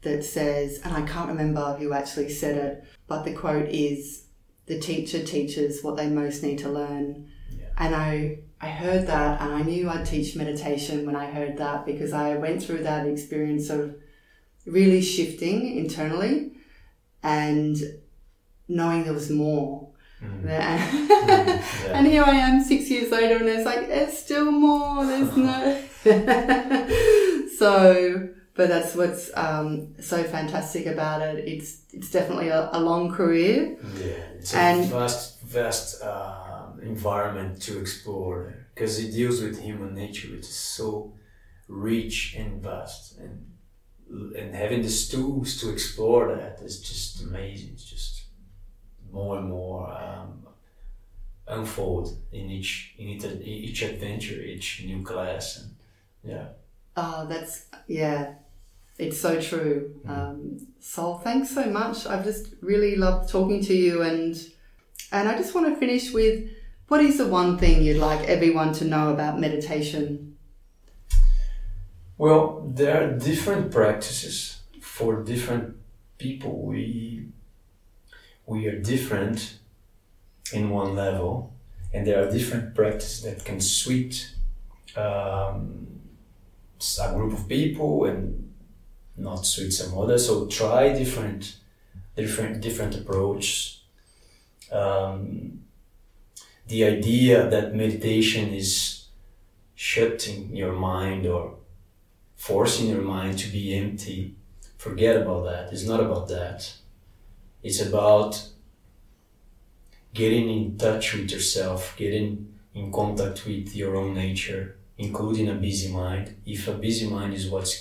that 0.01 0.23
says, 0.23 0.79
and 0.83 0.95
I 0.95 1.01
can't 1.01 1.29
remember 1.29 1.75
who 1.79 1.93
actually 1.93 2.29
said 2.29 2.57
it, 2.57 2.83
but 3.07 3.23
the 3.23 3.33
quote 3.33 3.69
is, 3.69 4.25
"The 4.67 4.79
teacher 4.79 5.23
teaches 5.23 5.83
what 5.83 5.97
they 5.97 6.09
most 6.09 6.43
need 6.43 6.59
to 6.59 6.69
learn." 6.69 7.27
Yeah. 7.49 7.65
And 7.79 7.95
I 7.95 8.39
I 8.61 8.69
heard 8.69 9.07
that 9.07 9.41
and 9.41 9.51
I 9.51 9.63
knew 9.63 9.89
I'd 9.89 10.05
teach 10.05 10.35
meditation 10.35 11.05
when 11.05 11.15
I 11.15 11.25
heard 11.25 11.57
that 11.57 11.85
because 11.85 12.13
I 12.13 12.35
went 12.35 12.63
through 12.63 12.83
that 12.83 13.07
experience 13.07 13.69
of 13.69 13.95
really 14.65 15.01
shifting 15.01 15.77
internally 15.77 16.51
and 17.23 17.75
knowing 18.67 19.03
there 19.03 19.13
was 19.13 19.29
more. 19.29 19.89
There. 20.21 20.59
Mm, 20.61 21.87
and 21.93 22.07
here 22.07 22.23
I 22.23 22.35
am 22.35 22.63
six 22.63 22.89
years 22.89 23.11
later 23.11 23.37
and 23.37 23.47
there's 23.47 23.65
like, 23.65 23.87
there's 23.87 24.17
still 24.17 24.51
more, 24.51 25.05
there's 25.05 25.35
no. 25.37 25.83
so, 27.57 28.29
but 28.55 28.69
that's 28.69 28.95
what's 28.95 29.29
um, 29.35 29.93
so 30.01 30.23
fantastic 30.23 30.85
about 30.85 31.21
it. 31.21 31.47
It's, 31.47 31.81
it's 31.91 32.11
definitely 32.11 32.49
a, 32.49 32.69
a 32.71 32.79
long 32.79 33.11
career. 33.11 33.77
Yeah, 33.97 34.05
it's 34.37 34.53
a 34.53 34.57
And- 34.57 34.85
vast, 34.89 35.41
vast 35.41 36.01
uh, 36.01 36.71
environment 36.81 37.61
to 37.63 37.79
explore 37.79 38.55
because 38.73 38.99
it 38.99 39.11
deals 39.11 39.41
with 39.41 39.61
human 39.61 39.93
nature, 39.93 40.29
which 40.29 40.41
is 40.41 40.55
so 40.55 41.13
rich 41.67 42.35
and 42.37 42.61
vast, 42.61 43.17
and 43.17 43.51
and 44.37 44.53
having 44.53 44.83
the 44.83 45.07
tools 45.11 45.59
to 45.59 45.71
explore 45.71 46.35
that 46.35 46.61
is 46.63 46.79
just 46.79 47.23
amazing. 47.23 47.71
It's 47.73 47.83
just 47.85 48.24
more 49.11 49.37
and 49.37 49.49
more 49.49 49.91
um, 49.91 50.45
unfold 51.47 52.17
in 52.31 52.49
each 52.49 52.95
in 52.97 53.07
each, 53.09 53.25
each 53.25 53.81
adventure, 53.81 54.41
each 54.41 54.83
new 54.85 55.03
class, 55.03 55.57
and 55.57 55.75
yeah. 56.23 56.47
Oh, 56.97 57.25
that's, 57.27 57.65
yeah, 57.87 58.35
it's 58.97 59.19
so 59.19 59.41
true. 59.41 59.95
Um, 60.07 60.67
Sol, 60.79 61.17
thanks 61.19 61.49
so 61.49 61.65
much. 61.65 62.05
I've 62.05 62.23
just 62.23 62.53
really 62.61 62.95
loved 62.95 63.29
talking 63.29 63.61
to 63.65 63.73
you 63.73 64.01
and, 64.01 64.35
and 65.11 65.27
I 65.27 65.37
just 65.37 65.53
want 65.53 65.67
to 65.67 65.75
finish 65.75 66.13
with 66.13 66.49
what 66.87 67.01
is 67.01 67.17
the 67.17 67.27
one 67.27 67.57
thing 67.57 67.83
you'd 67.83 67.97
like 67.97 68.27
everyone 68.27 68.71
to 68.73 68.85
know 68.85 69.09
about 69.09 69.39
meditation? 69.39 70.37
Well, 72.17 72.71
there 72.73 73.03
are 73.03 73.17
different 73.17 73.71
practices 73.71 74.61
for 74.79 75.21
different 75.23 75.75
people. 76.17 76.61
We 76.61 77.27
we 78.45 78.67
are 78.67 78.79
different 78.79 79.57
in 80.53 80.69
one 80.69 80.95
level, 80.95 81.53
and 81.93 82.05
there 82.05 82.25
are 82.25 82.31
different 82.31 82.75
practices 82.75 83.23
that 83.23 83.43
can 83.43 83.59
suit 83.59 84.35
um, 84.95 85.87
a 87.01 87.13
group 87.13 87.33
of 87.33 87.47
people 87.47 88.05
and 88.05 88.53
not 89.17 89.45
suit 89.45 89.71
some 89.71 89.97
others. 89.97 90.27
So 90.27 90.45
try 90.47 90.93
different 90.93 91.57
different 92.15 92.61
different 92.61 92.95
approach. 92.95 93.81
Um, 94.71 95.61
the 96.67 96.83
idea 96.83 97.49
that 97.49 97.75
meditation 97.75 98.53
is 98.53 99.05
shutting 99.75 100.55
your 100.55 100.73
mind 100.73 101.27
or 101.27 101.55
forcing 102.35 102.89
your 102.89 103.01
mind 103.01 103.37
to 103.39 103.49
be 103.49 103.75
empty, 103.75 104.35
forget 104.77 105.15
about 105.17 105.43
that. 105.45 105.71
It's 105.71 105.85
not 105.85 105.99
about 105.99 106.27
that. 106.29 106.73
It's 107.67 107.81
about 107.81 108.31
getting 110.13 110.47
in 110.49 110.77
touch 110.77 111.05
with 111.15 111.31
yourself, 111.31 111.95
getting 111.97 112.27
in 112.73 112.91
contact 112.91 113.45
with 113.45 113.75
your 113.75 113.95
own 113.95 114.13
nature, 114.13 114.77
including 114.97 115.49
a 115.49 115.55
busy 115.67 115.89
mind. 115.91 116.25
If 116.45 116.67
a 116.67 116.73
busy 116.87 117.07
mind 117.15 117.33
is 117.33 117.49
what's 117.49 117.73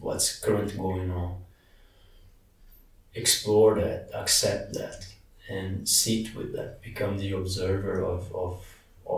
what's 0.00 0.28
currently 0.44 0.78
going 0.78 1.10
on, 1.10 1.30
explore 3.22 3.74
that, 3.82 4.10
accept 4.14 4.74
that, 4.74 5.00
and 5.50 5.88
sit 5.88 6.34
with 6.36 6.50
that. 6.56 6.80
Become 6.82 7.18
the 7.18 7.32
observer 7.32 7.96
of 8.14 8.22
of 8.44 8.54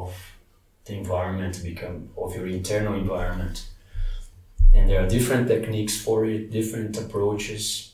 of 0.01 0.11
the 0.87 0.95
environment, 0.95 1.61
become 1.63 2.09
of 2.17 2.35
your 2.37 2.47
internal 2.47 2.95
environment 2.95 3.57
and 4.73 4.89
there 4.89 5.05
are 5.05 5.09
different 5.09 5.49
techniques 5.49 6.01
for 6.01 6.25
it, 6.25 6.51
different 6.51 6.97
approaches. 6.97 7.90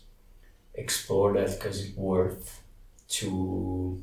Explore 0.76 1.34
that 1.34 1.58
because 1.58 1.84
it's 1.84 1.96
worth 1.96 2.62
to 3.08 4.02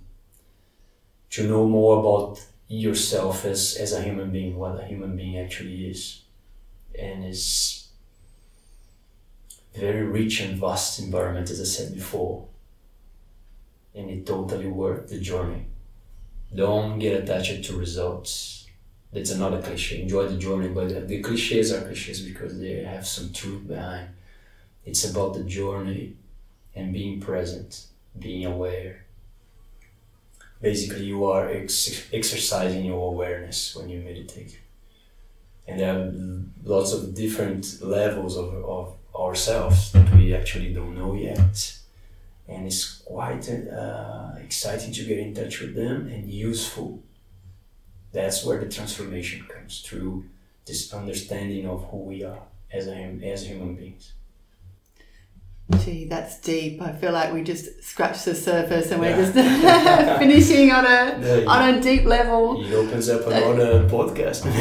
to 1.30 1.48
know 1.48 1.68
more 1.68 2.00
about 2.00 2.44
yourself 2.68 3.46
as 3.46 3.78
as 3.80 3.94
a 3.94 4.02
human 4.02 4.32
being, 4.32 4.58
what 4.58 4.80
a 4.80 4.86
human 4.86 5.16
being 5.16 5.38
actually 5.38 5.90
is, 5.90 6.22
and 7.00 7.26
is 7.26 7.88
very 9.76 10.04
rich 10.04 10.42
and 10.42 10.60
vast 10.60 11.00
environment, 11.00 11.50
as 11.50 11.62
I 11.62 11.64
said 11.64 11.94
before, 11.94 12.48
and 13.96 14.10
it 14.10 14.26
totally 14.26 14.68
worth 14.68 15.10
the 15.10 15.20
journey. 15.20 15.66
Don't 16.54 17.00
get 17.00 17.24
attached 17.24 17.64
to 17.66 17.78
results 17.78 18.64
that's 19.14 19.30
another 19.30 19.62
cliche. 19.62 20.02
Enjoy 20.02 20.28
the 20.28 20.38
journey, 20.38 20.70
but 20.70 21.08
the, 21.08 21.22
cliches 21.22 21.72
are 21.72 21.82
cliches 21.82 22.22
because 22.22 22.60
they 22.60 22.84
have 22.84 23.06
some 23.06 23.32
truth 23.32 23.68
behind. 23.68 24.10
It's 24.86 25.10
about 25.10 25.36
the 25.36 25.44
journey 25.44 26.16
and 26.76 26.94
being 26.94 27.20
present, 27.20 27.86
being 28.18 28.46
aware. 28.46 29.06
Basically, 30.62 31.06
you 31.06 31.26
are 31.26 31.50
ex- 31.50 32.08
exercising 32.14 32.86
your 32.86 33.12
awareness 33.12 33.76
when 33.76 33.90
you 33.90 34.02
meditate. 34.02 34.60
And 35.68 35.80
there 35.80 35.96
are 35.96 36.12
lots 36.64 36.94
of 36.94 37.14
different 37.14 37.82
levels 37.82 38.38
of, 38.38 38.54
of 38.66 38.96
ourselves 39.16 39.92
that 39.92 40.14
we 40.16 40.34
actually 40.34 40.74
don't 40.74 40.96
know 40.96 41.14
yet. 41.14 41.78
And 42.48 42.66
it's 42.66 42.98
quite 42.98 43.50
uh, 43.50 44.32
exciting 44.42 44.92
to 44.94 45.06
get 45.06 45.20
in 45.20 45.34
touch 45.34 45.62
with 45.62 45.76
them 45.76 46.08
and 46.08 46.30
useful 46.30 47.02
that's 48.14 48.46
where 48.46 48.60
the 48.60 48.70
transformation 48.70 49.46
comes 49.48 49.82
through 49.82 50.26
this 50.66 50.94
understanding 50.94 51.68
of 51.68 51.84
who 51.90 51.98
we 51.98 52.24
are 52.24 52.44
as 52.72 52.88
a, 52.88 53.20
as 53.24 53.48
human 53.48 53.76
beings. 53.76 54.14
Gee, 55.80 56.06
that's 56.06 56.38
deep. 56.40 56.82
I 56.82 56.92
feel 56.94 57.12
like 57.12 57.34
we 57.34 57.42
just 57.44 57.84
scratched 57.84 58.26
the 58.26 58.36
surface 58.36 58.92
and 58.92 59.00
we're 59.02 59.10
Yeah. 59.10 59.22
just 59.32 59.34
finishing 60.20 60.72
on 60.72 60.86
a 60.86 61.20
Yeah, 61.22 61.46
on 61.48 61.74
a 61.76 61.82
deep 61.82 62.06
level. 62.06 62.64
It 62.64 62.74
opens 62.74 63.10
up 63.10 63.26
another 63.28 63.88
podcast. 63.90 64.46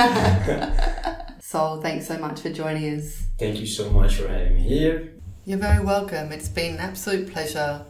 Yeah. 0.00 1.38
Sol, 1.40 1.80
thanks 1.80 2.06
so 2.06 2.16
much 2.18 2.40
for 2.40 2.50
joining 2.50 2.96
us. 2.98 3.24
Thank 3.38 3.58
you 3.60 3.66
so 3.66 3.90
much 3.90 4.14
for 4.16 4.28
having 4.28 4.54
me 4.54 4.60
here. 4.62 5.12
You're 5.44 5.58
very 5.58 5.82
welcome. 5.84 6.30
It's 6.32 6.48
been 6.48 6.74
an 6.74 6.80
absolute 6.80 7.32
pleasure. 7.32 7.84